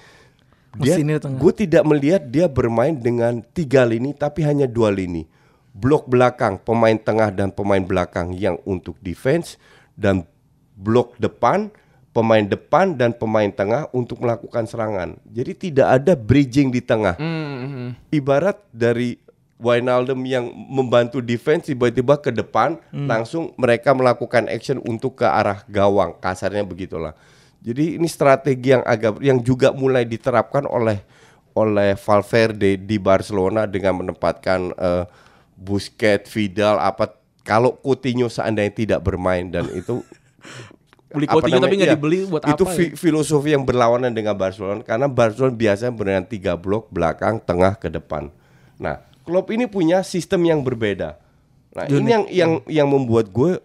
[0.74, 5.22] dia gue tidak melihat dia bermain dengan tiga lini tapi hanya dua lini.
[5.70, 9.54] Blok belakang pemain tengah dan pemain belakang yang untuk defense
[9.94, 10.26] dan
[10.74, 11.70] blok depan
[12.10, 15.14] pemain depan dan pemain tengah untuk melakukan serangan.
[15.30, 17.14] Jadi tidak ada bridging di tengah.
[17.14, 17.90] Hmm, hmm.
[18.10, 19.18] ibarat dari
[19.60, 26.16] Wijnaldum yang membantu defense tiba-tiba ke depan langsung mereka melakukan action untuk ke arah gawang.
[26.16, 27.12] Kasarnya begitulah.
[27.60, 31.04] Jadi ini strategi yang agak yang juga mulai diterapkan oleh
[31.52, 35.04] oleh Valverde di Barcelona dengan menempatkan eh,
[35.60, 40.00] Busquets, Vidal apa kalau Coutinho seandainya tidak bermain dan itu
[41.10, 44.86] Beli Coutinho tapi nggak Iya, dibeli buat itu apa fi- filosofi yang berlawanan dengan Barcelona
[44.86, 48.30] karena Barcelona biasanya dengan tiga blok belakang tengah ke depan.
[48.78, 51.18] Nah Klopp ini punya sistem yang berbeda.
[51.74, 53.58] Nah ini yang yang yang membuat gue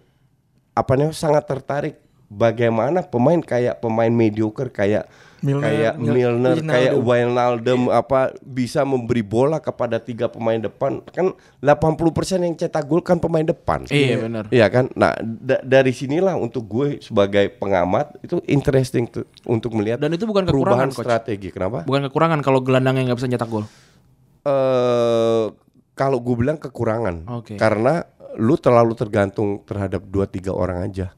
[0.74, 1.96] apa namanya sangat tertarik
[2.28, 5.06] bagaimana pemain kayak pemain mediocre kayak
[5.39, 7.05] Milner, kayak Mil- Milner, kayak Wijnaldum.
[7.05, 11.99] Wijnaldum apa bisa memberi bola kepada tiga pemain depan kan 80%
[12.39, 14.43] yang cetak gol kan pemain depan Iya, benar.
[14.47, 14.88] Iya kan?
[14.93, 20.23] Nah, da- dari sinilah untuk gue sebagai pengamat itu interesting tuh untuk melihat Dan itu
[20.23, 21.03] bukan perubahan kekurangan, Coach.
[21.03, 21.49] strategi.
[21.49, 21.83] Kenapa?
[21.83, 23.65] Bukan kekurangan kalau gelandangnya nggak bisa nyetak gol.
[24.43, 25.45] Eh
[25.93, 27.23] kalau gue bilang kekurangan.
[27.33, 27.55] Oke.
[27.55, 28.03] Karena
[28.36, 31.15] lu terlalu tergantung terhadap dua tiga orang aja.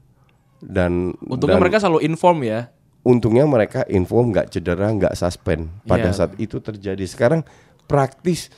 [0.58, 2.70] Dan Untungnya dan mereka selalu inform ya.
[3.02, 6.16] Untungnya mereka info nggak cedera, nggak suspend pada Iya.
[6.16, 7.04] saat itu terjadi.
[7.04, 7.40] Sekarang
[7.84, 8.50] praktis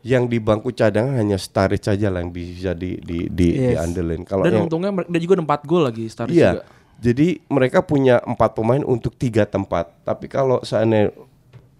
[0.00, 3.80] yang di bangku cadangan hanya Sturridge saja lah yang bisa di di di, Yes.
[3.80, 4.22] diandelin.
[4.22, 6.50] Kalau Dan yang untungnya mer- dia juga ada 4 gol lagi Sturridge Iya.
[6.54, 6.64] juga.
[6.94, 9.90] Jadi mereka punya empat pemain untuk tiga tempat.
[10.02, 11.10] Tapi kalau seandainya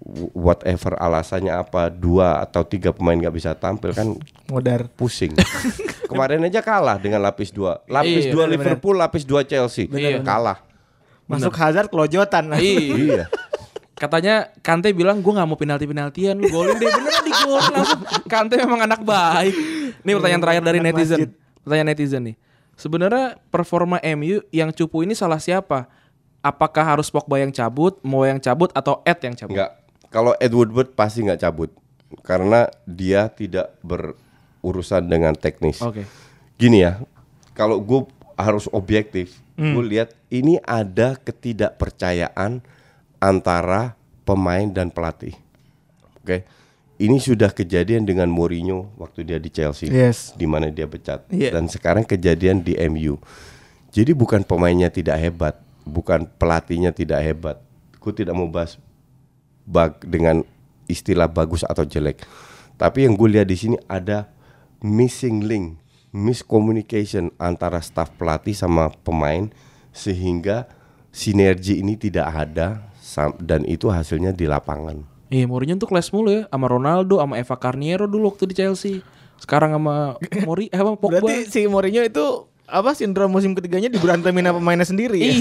[0.00, 4.16] w- whatever alasannya apa dua atau tiga pemain nggak bisa tampil kan
[4.46, 4.88] Modar.
[4.90, 5.32] pusing.
[6.10, 7.80] Kemarin aja kalah dengan lapis dua.
[7.86, 8.52] Lapis Iya, dua benar-benar.
[8.74, 9.86] Liverpool, lapis dua Chelsea.
[9.86, 10.24] Benar-benar.
[10.24, 10.58] Kalah.
[11.24, 12.52] Masuk Hazard kelojotan.
[12.60, 12.94] Iya.
[12.94, 13.24] iya.
[13.94, 18.00] Katanya Kante bilang gue nggak mau penalti penaltian lu golin deh beneran di gol langsung.
[18.26, 19.54] Kante memang anak baik.
[20.02, 21.18] Nih pertanyaan terakhir dari Anak netizen.
[21.18, 21.30] masjid.
[21.62, 22.36] Pertanyaan netizen nih.
[22.74, 25.86] Sebenarnya performa MU yang cupu ini salah siapa?
[26.44, 29.56] Apakah harus Pogba yang cabut, mau yang cabut atau Ed yang cabut?
[29.56, 29.72] Enggak.
[30.10, 31.70] Kalau Edward Woodward pasti nggak cabut
[32.26, 35.80] karena dia tidak berurusan dengan teknis.
[35.80, 36.06] Oke.
[36.54, 37.02] gini ya,
[37.54, 38.06] kalau gue
[38.38, 42.58] harus objektif, gue lihat ini ada ketidakpercayaan
[43.18, 43.94] antara
[44.26, 45.36] pemain dan pelatih.
[46.18, 46.42] Oke,
[46.98, 50.34] ini sudah kejadian dengan Mourinho waktu dia di Chelsea, Yes.
[50.34, 51.54] di mana dia pecat, Iya.
[51.54, 53.20] dan sekarang kejadian di MU.
[53.94, 55.54] Jadi bukan pemainnya tidak hebat,
[55.86, 57.56] bukan pelatihnya tidak hebat.
[58.02, 58.74] Gue tidak mau bahas
[59.64, 60.42] bag dengan
[60.90, 62.26] istilah bagus atau jelek.
[62.74, 64.26] Tapi yang gue lihat di sini ada
[64.82, 65.78] missing link,
[66.14, 69.50] miscommunication antara staf pelatih sama pemain
[69.90, 70.70] sehingga
[71.10, 72.86] sinergi ini tidak ada
[73.38, 75.02] dan itu hasilnya di lapangan.
[75.26, 79.02] Iya, Mourinho tuh kelas mulu ya sama Ronaldo, sama Eva Carniero dulu waktu di Chelsea.
[79.34, 80.14] Sekarang sama
[80.46, 81.18] Mori, eh, sama Pogba.
[81.18, 82.24] Berarti si Mourinho itu
[82.64, 85.34] apa sindrom musim ketiganya diberantemin sama pemainnya sendiri ya?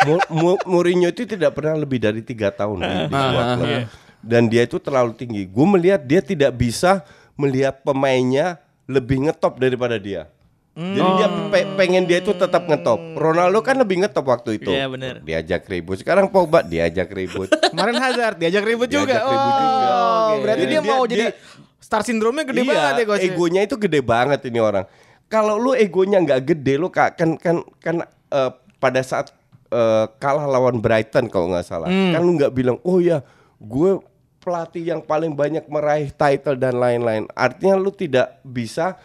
[0.32, 3.66] Mu- Mourinho itu tidak pernah lebih dari tiga tahun di, di sebuah Ah, klub.
[3.66, 3.80] iya.
[4.20, 5.42] dan dia itu terlalu tinggi.
[5.44, 7.04] Gue melihat dia tidak bisa
[7.34, 8.60] melihat pemainnya
[8.90, 10.26] lebih ngetop daripada dia.
[10.72, 12.96] Jadi dia pe- pengen dia itu tetap ngetop.
[13.14, 14.70] Ronaldo kan lebih ngetop waktu itu.
[14.70, 15.14] Iya, bener.
[15.20, 15.98] Diajak ribut.
[15.98, 17.50] Sekarang Pogba diajak ribut.
[17.70, 19.16] Kemarin Hazard diajak ribut Diajak juga.
[19.20, 19.88] ribut juga.
[19.90, 19.98] Oh,
[20.32, 20.40] Oke.
[20.40, 21.34] berarti Jadi dia, dia- mau jadi dia-
[21.76, 23.24] star sindromnya gede iya, banget ya coach.
[23.24, 24.86] egonya itu gede banget ini orang.
[25.26, 27.96] Kalau lu egonya nggak gede, lu ka- kan kan kan
[28.30, 29.34] eh, pada saat
[29.68, 32.10] eh, kalah lawan Brighton kalau nggak salah, Hmm.
[32.10, 33.20] kan lu nggak bilang, oh ya,
[33.56, 34.00] gue
[34.40, 37.28] pelatih yang paling banyak meraih title dan lain-lain.
[37.30, 38.96] Artinya lu tidak bisa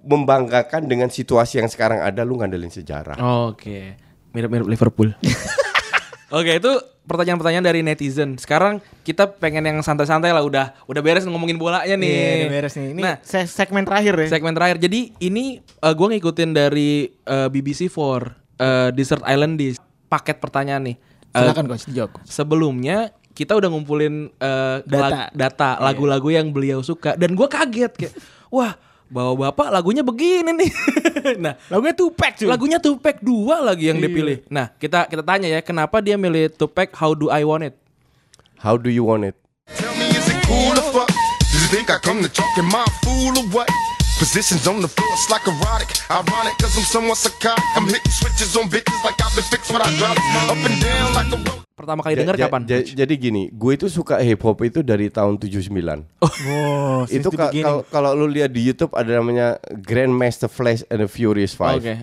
[0.00, 3.18] membanggakan dengan situasi yang sekarang ada, lu ngandelin sejarah.
[3.46, 3.98] Oke,
[4.30, 5.10] mirip-mirip Liverpool.
[6.28, 6.72] Oke, itu
[7.06, 8.34] pertanyaan-pertanyaan dari netizen.
[8.34, 12.10] Sekarang kita pengen yang santai-santai lah, udah udah beres ngomongin bolanya nih.
[12.10, 12.86] Iya, udah beres nih.
[12.90, 14.26] Ini Nah, se- segmen terakhir ya.
[14.28, 14.78] segmen terakhir.
[14.80, 16.90] Jadi ini uh, gue ngikutin dari
[17.24, 18.22] uh, BBC 4 uh,
[18.90, 19.74] Desert Island di
[20.06, 20.96] paket pertanyaan nih.
[21.30, 22.10] Uh, Silakan coach dijawab.
[22.26, 24.96] sebelumnya kita udah ngumpulin uh, Data.
[24.96, 28.14] lag- data lagu-lagu yang beliau suka dan gue kaget kayak
[28.48, 28.72] wah
[29.06, 30.72] bawa bapak lagunya begini nih
[31.44, 32.48] nah Lagunya Tupac cuy.
[32.48, 36.90] lagunya Tupac dua lagi yang dipilih nah kita kita tanya ya kenapa dia milih Tupac
[36.90, 37.76] How Do I Want It
[38.56, 39.36] How do you want it?
[39.76, 41.12] Tell me, is it cool or fuck?
[41.12, 43.68] Do you think I come to talk in my fool or what?
[44.16, 45.92] Positions on the floor, it's like erotic.
[46.08, 47.60] Ironic, cause I'm somewhat psychotic.
[47.76, 50.24] I'm hitting switches on bitches like I've been fixed when I drop it.
[50.48, 51.65] Up and down like a road.
[51.76, 54.80] Pertama kali Ja- dengar ja- kapan ja- jadi gini, gue itu suka hip hop itu
[54.80, 56.08] dari tahun 79.
[56.18, 61.06] Oh, itu ka- kalau kalau lu lihat di YouTube ada namanya Grandmaster Flash and the
[61.06, 61.84] Furious Five.
[61.84, 61.94] Oke.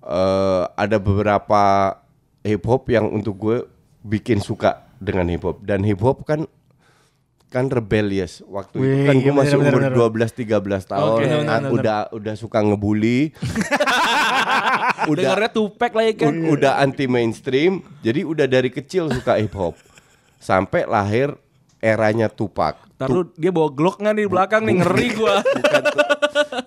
[0.00, 1.94] Eh, ada beberapa
[2.40, 3.56] hip hop yang untuk gue
[4.02, 6.48] bikin suka dengan hip hop dan hip hop kan
[7.54, 8.82] kan rebellious waktu itu.
[8.82, 9.80] Wih, kan gue iya masih bener, umur
[10.10, 10.42] bener, 12
[10.82, 11.06] 13 tahun.
[11.06, 11.22] Oke.
[11.22, 13.30] ah, Bener, bener, udah udah suka ngebully.
[15.04, 16.32] Udah dengarnya Tupac lagi kan.
[16.32, 19.76] U- udah anti mainstream jadi udah dari kecil suka hip hop
[20.40, 21.36] sampai lahir
[21.78, 22.80] eranya Tupac.
[22.96, 24.80] Taruh dia bawa Glock nggak di belakang nih?
[24.80, 25.34] Ngeri gua.
[25.60, 25.98] Bukan tuh.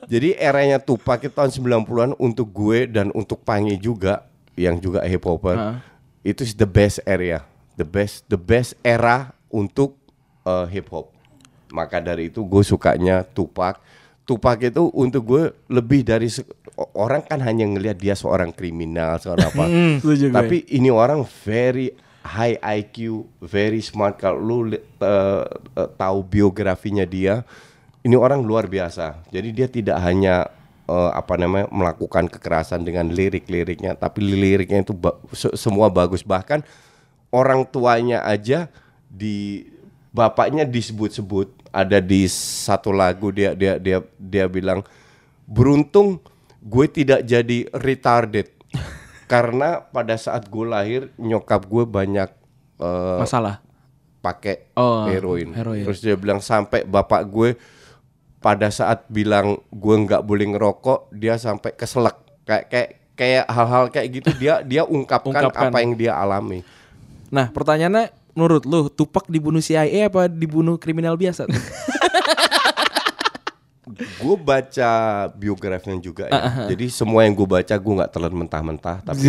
[0.06, 5.26] Jadi eranya Tupac itu tahun 90-an untuk gue dan untuk Pangi juga yang juga hip
[5.26, 5.58] hopper.
[5.58, 5.76] Heeh.
[6.28, 7.42] Itu is the best area,
[7.74, 9.98] the best the best era untuk
[10.48, 11.12] uh, hip hop.
[11.68, 13.84] Maka dari itu gue sukanya Tupac.
[14.24, 16.32] Tupac itu untuk gue lebih dari
[16.96, 19.66] orang kan hanya ngelihat dia seorang kriminal, seorang apa.
[20.04, 20.32] gue.
[20.32, 21.92] Tapi ini orang very
[22.24, 24.20] high IQ, very smart.
[24.20, 25.44] Kalau lu eh,
[25.96, 27.44] tahu biografinya dia,
[28.04, 29.24] ini orang luar biasa.
[29.32, 30.48] Jadi dia tidak hanya
[30.88, 36.20] eh, apa namanya melakukan kekerasan dengan lirik-liriknya, tapi liriknya itu ba- se- semua bagus.
[36.24, 36.68] Bahkan
[37.32, 38.68] orang tuanya aja
[39.08, 39.68] di
[40.10, 44.82] bapaknya disebut-sebut ada di satu lagu dia dia dia dia bilang
[45.44, 46.20] beruntung
[46.60, 48.50] gue tidak jadi retarded
[49.32, 52.30] karena pada saat gue lahir nyokap gue banyak
[52.78, 53.62] eh, masalah
[54.18, 55.54] pakai Oh, heroin.
[55.54, 55.86] heroin.
[55.88, 57.56] Terus dia bilang sampai bapak gue
[58.38, 64.08] pada saat bilang gue nggak boleh ngerokok, dia sampai keselak kayak kayak kayak hal-hal kayak
[64.14, 65.70] gitu dia dia ungkapkan, Ungkapkan.
[65.72, 66.62] apa yang dia alami.
[67.28, 71.50] nah pertanyaannya menurut lu Tupac dibunuh CIA apa dibunuh kriminal biasa
[73.98, 74.92] Gue baca
[75.34, 76.68] biografinya juga ya.
[76.70, 79.24] Jadi semua yang gue baca gue nggak telan mentah-mentah, tapi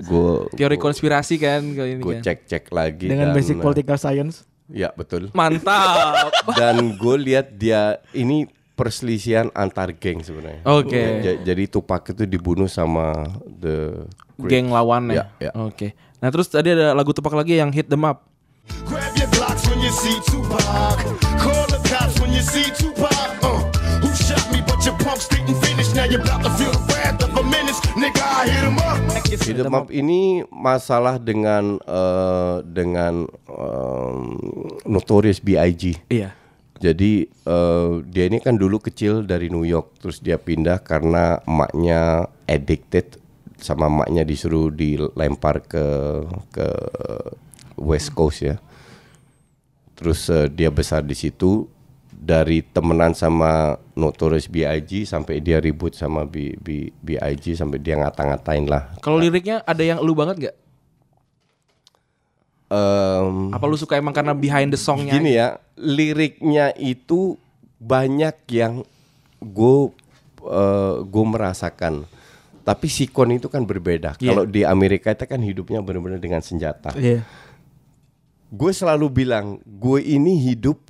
[0.00, 2.22] gue teori konspirasi kan kalau ini gue kan.
[2.24, 4.46] cek-cek lagi dengan dan, basic political science.
[4.70, 5.32] Ya betul.
[5.32, 6.28] mantap
[6.60, 8.46] Dan gue lihat dia ini
[8.78, 10.62] perselisihan antar geng sebenarnya.
[10.62, 10.94] Oke.
[10.94, 14.06] Ya, ja- jadi Tupac itu dibunuh sama the
[14.46, 15.26] geng lawannya.
[15.42, 15.52] Ya, ya.
[15.58, 15.98] Oke.
[16.22, 18.30] Nah terus tadi ada lagu Tupac lagi yang hit them up.
[18.86, 20.98] Grab your blocks when you see Tupac.
[21.40, 23.12] Call the cops when you see Tupac.
[23.44, 23.60] Uh,
[24.00, 24.60] who shot me?
[24.64, 25.92] But your pumps didn't finish.
[25.94, 27.80] Now you're about to feel the wrath of a menace.
[27.96, 28.98] Nigga, I hit him up.
[29.28, 34.18] Hit 'em up ini masalah dengan eh, dengan em,
[34.84, 36.08] Notorious B.I.G.
[36.12, 36.36] Iya.
[36.78, 42.28] Jadi eh, dia ini kan dulu kecil dari New York, terus dia pindah karena emaknya
[42.46, 43.18] addicted
[43.58, 45.86] sama emaknya disuruh dilempar ke
[46.54, 46.66] ke
[47.78, 48.56] West Coast ya.
[49.98, 51.66] Terus eh, dia besar di situ
[52.18, 58.66] dari temenan sama Notorious B.I.G sampai dia ribut sama B, B, B.I.G sampai dia ngata-ngatain
[58.66, 58.90] lah.
[58.98, 60.56] Kalau liriknya ada yang lu banget nggak?
[62.68, 65.14] Em, Apa lu suka emang karena behind the songnya?
[65.14, 67.38] Gini ya, liriknya itu
[67.78, 68.82] banyak yang
[69.40, 69.76] gue
[71.02, 72.06] gue merasakan.
[72.62, 74.20] Tapi sikon itu kan berbeda.
[74.20, 74.28] Iya.
[74.36, 76.92] Kalau di Amerika itu kan hidupnya benar-benar dengan senjata.
[76.92, 77.24] Iya.
[78.48, 80.80] Gue selalu bilang, gue ini hidup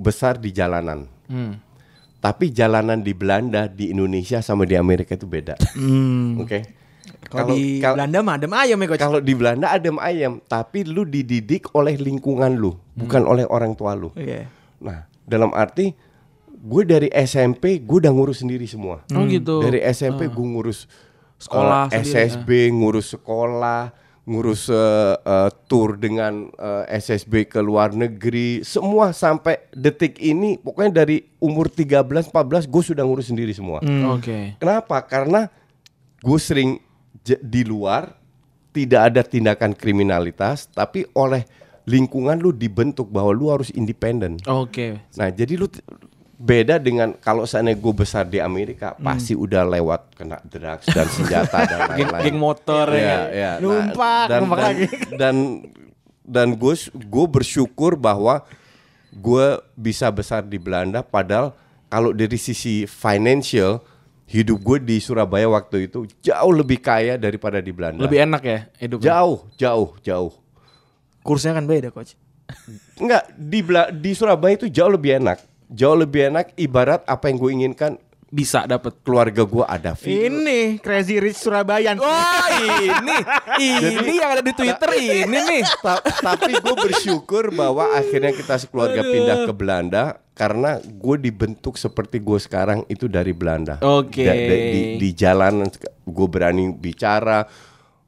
[0.00, 1.04] besar di jalanan.
[1.28, 1.60] Hmm.
[2.20, 5.60] Tapi jalanan di Belanda, di Indonesia sama di Amerika itu beda.
[5.76, 6.40] Hmm.
[6.40, 6.64] Oke.
[7.28, 11.04] Kalau di kal- Belanda mah adem ayam ya kalau di Belanda adem ayam, tapi lu
[11.04, 14.08] dididik oleh lingkungan lu, bukan oleh orang tua lu.
[14.16, 14.48] Iya.
[14.80, 15.92] Nah, dalam arti
[16.64, 19.04] gue dari SMP gue udah ngurus sendiri semua.
[19.12, 19.60] Oh gitu.
[19.60, 20.88] Dari SMP gue ngurus
[21.44, 23.92] Sekolah eh, sendiri, SSB, ngurus sekolah,
[24.24, 31.04] ngurus eh, eh, tour dengan eh, SSB ke luar negeri, semua sampai detik ini pokoknya
[31.04, 33.84] dari umur 13 14 gue sudah ngurus sendiri semua.
[34.16, 34.56] Oke.
[34.56, 35.04] Kenapa?
[35.04, 35.44] Karena
[36.24, 36.80] gue sering
[37.24, 38.16] di luar
[38.74, 41.44] tidak ada tindakan kriminalitas, tapi oleh
[41.84, 44.40] lingkungan lu dibentuk bahwa lu harus independen.
[44.48, 44.98] Oke.
[45.20, 45.68] Nah, jadi lu
[46.44, 51.58] beda dengan kalau seandainya gue besar di Amerika, pasti udah lewat kena drugs dan senjata
[51.64, 52.22] dan lain-lain.
[52.22, 53.20] geng motor Iya, ya.
[53.30, 53.50] iya.
[53.54, 54.86] Nah, Numpak, dan, dan, lagi.
[55.10, 55.36] Dan
[56.20, 58.44] dan gue gue bersyukur bahwa
[59.10, 63.80] gue bisa besar di Belanda padahal kalau dari sisi financial
[64.24, 68.02] hidup gue di Surabaya waktu itu jauh lebih kaya daripada di Belanda.
[68.02, 69.06] Lebih enak ya hidupnya.
[69.06, 70.32] jauh, jauh, jauh.
[71.20, 72.16] Kursnya kan beda coach.
[72.96, 75.40] Enggak, di Bela- di Surabaya itu jauh lebih enak.
[75.66, 77.92] Jauh lebih enak ibarat apa yang gue inginkan
[78.26, 78.98] Bisa dapat.
[79.00, 80.42] keluarga gue ada film.
[80.42, 81.94] Ini Crazy Rich Surabaya.
[81.94, 83.14] Wah ini
[83.62, 85.62] ini yang ada di Twitter ini nih.
[85.78, 92.18] Ta- tapi gue bersyukur bahwa akhirnya kita sekeluarga pindah ke Belanda karena gue dibentuk seperti
[92.18, 93.78] gue sekarang itu dari Belanda.
[93.78, 94.26] Oke.
[94.26, 95.70] Da- di, di jalanan
[96.02, 97.46] gue berani bicara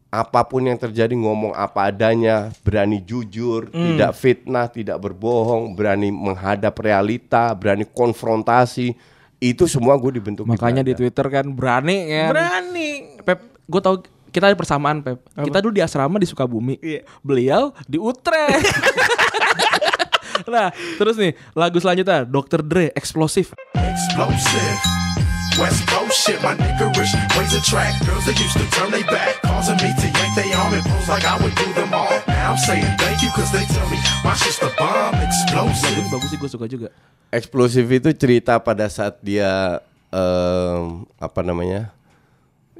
[0.06, 3.92] apa pun yang terjadi ngomong apa adanya, berani jujur, Hmm.
[3.92, 8.94] tidak fitnah, tidak berbohong, berani menghadap realita, berani konfrontasi.
[9.36, 11.00] Itu semua gue dibentuk Makanya di Belanda.
[11.04, 12.26] Twitter kan berani ya.
[12.32, 12.90] Berani.
[13.20, 13.96] Pep, gue tahu
[14.30, 15.20] kita ada persamaan Pep.
[15.28, 16.80] Kita dulu di asrama di Sukabumi.
[16.80, 17.04] Iya.
[17.20, 18.64] Beliau di Utrecht.
[20.52, 22.64] nah, terus nih lagu selanjutnya Dr.
[22.64, 23.52] Dre Explosive.
[23.76, 25.25] explosive.
[25.56, 29.80] West Coast shit, my niggerish ways attract girls that used to turn they back, causing
[29.80, 32.12] me to yank they arm and pose like I would do them all.
[32.28, 35.96] Now I'm saying thank you cause they tell me my shit's the bomb, explosive.
[35.96, 36.88] ini bagus sih gue suka juga.
[37.32, 39.80] Eksplosif itu cerita pada saat dia
[40.12, 41.88] em, apa namanya?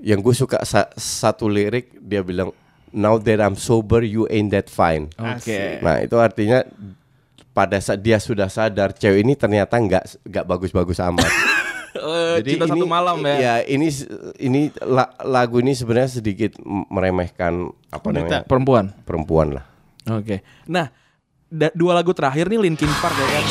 [0.05, 2.53] Yang gue suka sa- satu lirik dia bilang
[2.93, 5.09] Now that I'm sober you ain't that fine.
[5.17, 5.81] Oke.
[5.85, 6.65] Nah, itu artinya
[7.53, 11.29] pada saat dia sudah sadar cewek ini ternyata nggak nggak bagus-bagus amat.
[11.97, 13.37] Eh, cinta satu malam ya.
[13.37, 13.89] Ya, ini
[14.39, 18.45] ini la- lagu ini sebenarnya sedikit meremehkan apa namanya?
[18.45, 18.93] Perempuan.
[19.03, 19.65] perempuan lah.
[20.13, 20.45] Oke.
[20.69, 20.93] Nah,
[21.49, 23.45] da- dua lagu terakhir nih Linkin Park ya kan.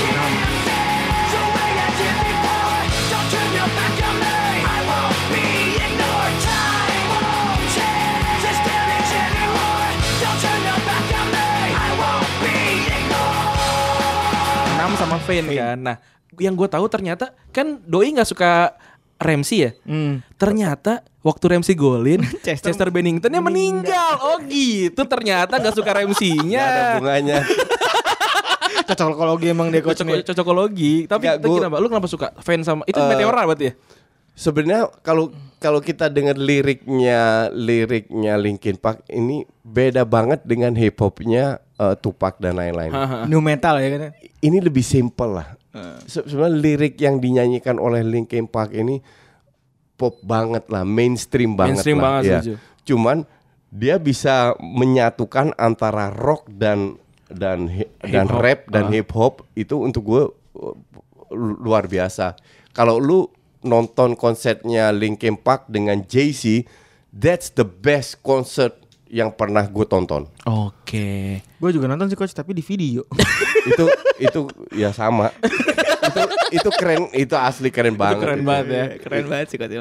[14.95, 15.77] Sama Vane kan.
[15.77, 15.95] Nah,
[16.37, 18.75] yang gue tahu ternyata kan Doi nggak suka
[19.15, 19.71] Ramsey ya.
[19.87, 20.19] Hmm.
[20.35, 24.13] Ternyata waktu Ramsey golin, Chester Chester, Benningtonnya meninggal.
[24.19, 25.01] Oh gitu.
[25.03, 26.61] Ternyata nggak suka Ramsey-nya.
[26.61, 27.37] Ada bunganya.
[28.85, 31.07] Cocokologi emang dia coach Cocok cocokologi.
[31.07, 31.77] Tapi gua- kenapa?
[31.81, 33.73] Lu kenapa suka fans sama itu Eh, Meteora berarti ya?
[34.35, 35.31] Sebenarnya kalau
[35.65, 42.37] kalau kita dengar liriknya liriknya Linkin Park ini beda banget dengan hip hopnya eh, Tupac
[42.37, 42.93] dan lain-lain.
[43.25, 44.13] New metal ya kan.
[44.37, 45.47] Ini lebih simple lah.
[46.05, 49.01] Se- Sebenarnya lirik yang dinyanyikan oleh Linkin Park ini
[49.95, 52.03] pop banget lah, mainstream banget Mainstream lah.
[52.05, 52.31] banget, ya.
[52.37, 52.53] setuju.
[52.85, 53.17] Cuman
[53.67, 56.95] dia bisa menyatukan antara rock dan
[57.25, 57.67] dan
[57.99, 58.91] dan rap dan Ah.
[58.93, 60.23] hip hop itu untuk gue
[60.55, 60.75] uh,
[61.33, 62.37] luar biasa.
[62.69, 63.25] Kalau lu
[63.65, 66.63] nonton konsernya Linkin Park dengan Jay-Z,
[67.09, 70.29] that's the best concert yang pernah gue tonton.
[70.45, 71.41] Oke.
[71.61, 73.05] Gue juga nonton sih coach tapi di video.
[73.69, 73.85] itu
[74.21, 74.39] itu
[74.73, 75.33] ya sama.
[76.05, 76.21] itu
[76.61, 78.21] itu keren, itu asli keren banget.
[78.21, 78.47] keren itu.
[78.47, 78.85] banget ya.
[79.01, 79.73] Keren banget sih coach.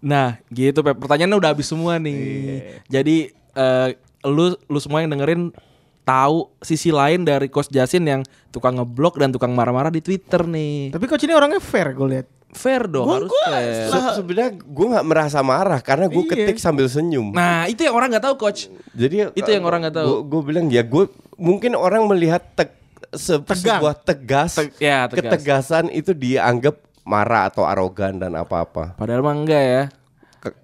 [0.00, 0.96] Nah, gitu Pep.
[1.00, 2.80] Pertanyaannya udah habis semua nih.
[2.86, 3.88] Jadi eh,
[4.22, 5.50] lu lu semua yang dengerin
[6.06, 8.22] tahu sisi lain dari Coach Jasin yang
[8.54, 10.94] tukang ngeblok dan tukang marah-marah di Twitter nih.
[10.94, 12.26] Tapi coach ini orangnya fair gue lihat.
[12.48, 13.84] Fair dong, Gua- harus gua fair.
[13.86, 16.30] Se- sebenarnya gue nggak merasa marah karena gue Iya.
[16.32, 17.30] ketik sambil senyum.
[17.30, 18.72] Nah, itu yang orang nggak tahu, Coach.
[18.90, 20.24] Jadi Itu yang orang nggak tahu.
[20.24, 21.04] Gue bilang ya gue
[21.36, 22.72] mungkin orang melihat teg,
[23.12, 23.76] se- Tegang.
[23.76, 25.36] sebuah tegas, Teg- ya, tegas.
[25.36, 28.94] ketegasan itu dianggap marah atau arogan dan apa-apa.
[28.94, 29.82] Padahal mah enggak ya.
[30.46, 30.54] Ke-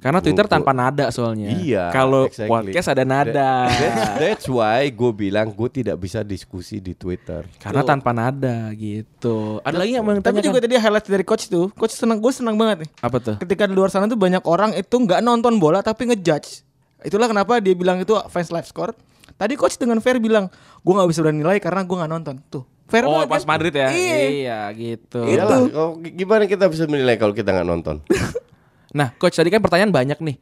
[0.00, 1.48] Karena Twitter tanpa nada soalnya.
[1.54, 1.88] Iya.
[1.88, 2.50] Kalau exactly.
[2.50, 3.50] podcast ada nada.
[3.68, 7.48] That- that's, that's why gue bilang gue tidak bisa diskusi di Twitter.
[7.56, 9.60] Karena tanpa nada gitu.
[9.62, 12.32] Ada lagi yang mau Tapi tanya juga tadi highlight dari coach tuh, coach senang gue
[12.32, 12.90] senang banget nih.
[13.00, 13.36] Apa tuh?
[13.38, 16.64] Ketika di luar sana tuh banyak orang itu nggak nonton bola tapi ngejudge.
[17.04, 18.92] Itulah kenapa dia bilang itu fans live score.
[19.34, 22.34] Tadi coach dengan fair bilang, gue nggak bisa udah nilai karena gue nggak nonton.
[22.46, 23.56] Tuh, fair Oh, pas kan?
[23.56, 23.88] Madrid ya.
[23.90, 24.16] Iya.
[24.30, 25.20] Iya, gitu.
[25.26, 25.60] Iyalah,
[26.06, 27.96] gimana kita bisa menilai kalau kita nggak nonton?
[28.94, 30.36] Nah, coach tadi kan pertanyaan banyak nih.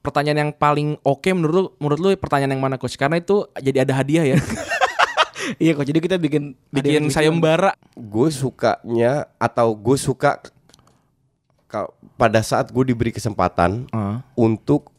[0.00, 2.96] Pertanyaan yang paling oke menurut lu, menurut lu pertanyaan yang mana coach?
[2.96, 4.38] Karena itu jadi ada hadiah ya.
[5.56, 7.72] Iya coach, jadi kita bikin Bikin sayembara.
[7.90, 10.36] gue sukanya atau gue suka
[11.66, 14.20] ka- pada saat gue diberi kesempatan Ah.
[14.34, 14.92] untuk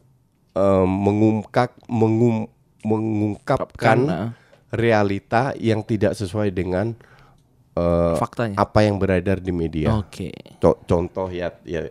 [0.52, 2.50] eh, mengungkap mengum,
[2.82, 4.28] mengungkapkan ah.
[4.68, 6.92] realita yang tidak sesuai dengan
[7.72, 8.58] eh, Faktanya.
[8.58, 9.94] apa yang beredar di media.
[9.94, 10.34] Oke.
[10.58, 11.88] Co- contoh ya ya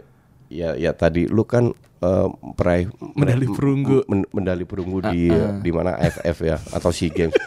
[0.51, 4.03] ya ya tadi lu kan eh, peraih Medali perunggu.
[4.05, 5.31] men- medali perunggu di
[5.61, 7.31] di mana AFF ya atau SEA Games.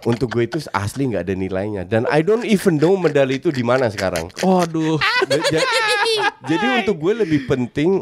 [0.00, 3.60] Untuk gue itu asli nggak ada nilainya dan I don't even know medali itu di
[3.60, 4.32] mana sekarang.
[4.40, 4.96] Waduh.
[5.28, 5.68] Ja- ja-
[6.40, 8.00] Jadi untuk gue lebih penting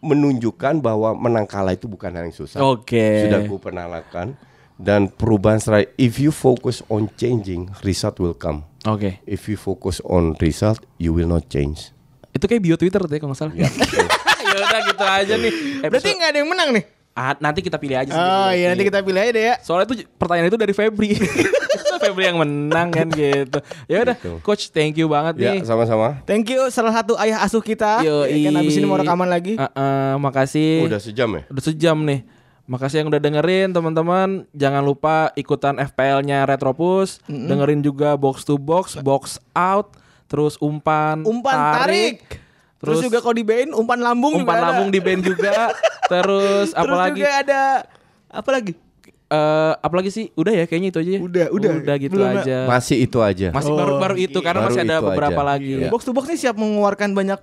[0.00, 2.60] menunjukkan bahwa menang kalah itu bukan hal yang susah.
[2.60, 3.24] Oke.
[3.24, 4.36] Sudah gue pernah lakukan
[4.76, 5.92] dan perubahan strategi.
[5.98, 8.68] If you focus on changing, result will come.
[8.84, 9.24] Oke.
[9.24, 11.93] If you focus on result, you will not change.
[12.34, 13.54] Itu kayak bio Twitter tuh ya kalau nggak salah.
[14.44, 15.52] ya udah gitu aja nih.
[15.80, 16.84] Berarti Episode- nggak ada yang menang nih?
[17.14, 18.58] Ah, nanti kita pilih aja Oh sendiri.
[18.58, 19.54] iya nanti kita pilih aja deh ya.
[19.62, 21.14] Soalnya itu pertanyaan itu dari Febri.
[22.02, 23.58] Febri yang menang kan gitu.
[23.86, 24.42] Ya udah, Gitu.
[24.42, 25.62] coach thank you banget Ya, nih.
[25.62, 26.18] sama-sama.
[26.24, 28.02] Thank you salah satu ayah asuh kita.
[28.02, 28.34] Yoi.
[28.34, 29.54] Ya kan abis ini mau rekaman lagi.
[29.54, 30.84] Eh, eh, makasih.
[30.84, 31.42] Udah sejam ya?
[31.46, 32.26] Udah sejam nih.
[32.64, 34.28] Makasih yang udah dengerin teman-teman.
[34.50, 37.22] Jangan lupa ikutan FPL-nya Retropus.
[37.24, 39.94] Dengerin juga box to box, box out,
[40.26, 42.42] terus umpan, Umpan tarik.
[42.78, 44.66] Terus, juga kalau di band umpan lambung umpan juga ada.
[44.76, 45.72] lambung di band juga.
[46.12, 47.60] terus Terus apalagi juga ada
[48.28, 48.72] apa lagi?
[49.24, 50.28] eh apalagi sih?
[50.36, 51.10] Udah ya kayaknya itu aja.
[51.10, 51.20] ya?
[51.24, 51.70] Udah, udah.
[51.80, 52.58] Udah gitu Belum, aja.
[52.68, 53.48] Masih itu aja.
[53.50, 55.50] Masih Oh, baru-baru itu karena baru masih ada beberapa aja.
[55.56, 55.72] lagi.
[55.80, 55.88] Iya.
[55.88, 57.40] Box to box nih siap mengeluarkan banyak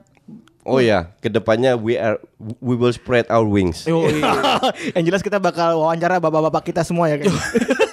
[0.61, 2.21] Oh ya, ke depannya we are
[2.61, 3.89] we will spread our wings.
[3.89, 4.61] Yo, iya.
[4.93, 7.33] yang jelas kita bakal wawancara bapak-bapak kita semua ya kan.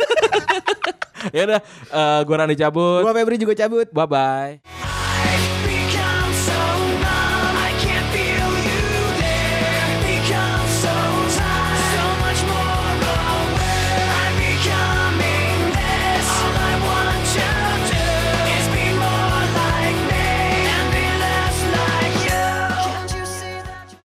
[1.37, 1.61] ya udah,
[1.93, 3.03] eh, gua Rani cabut.
[3.05, 3.89] Gua Febri juga cabut.
[3.91, 4.98] Bye bye.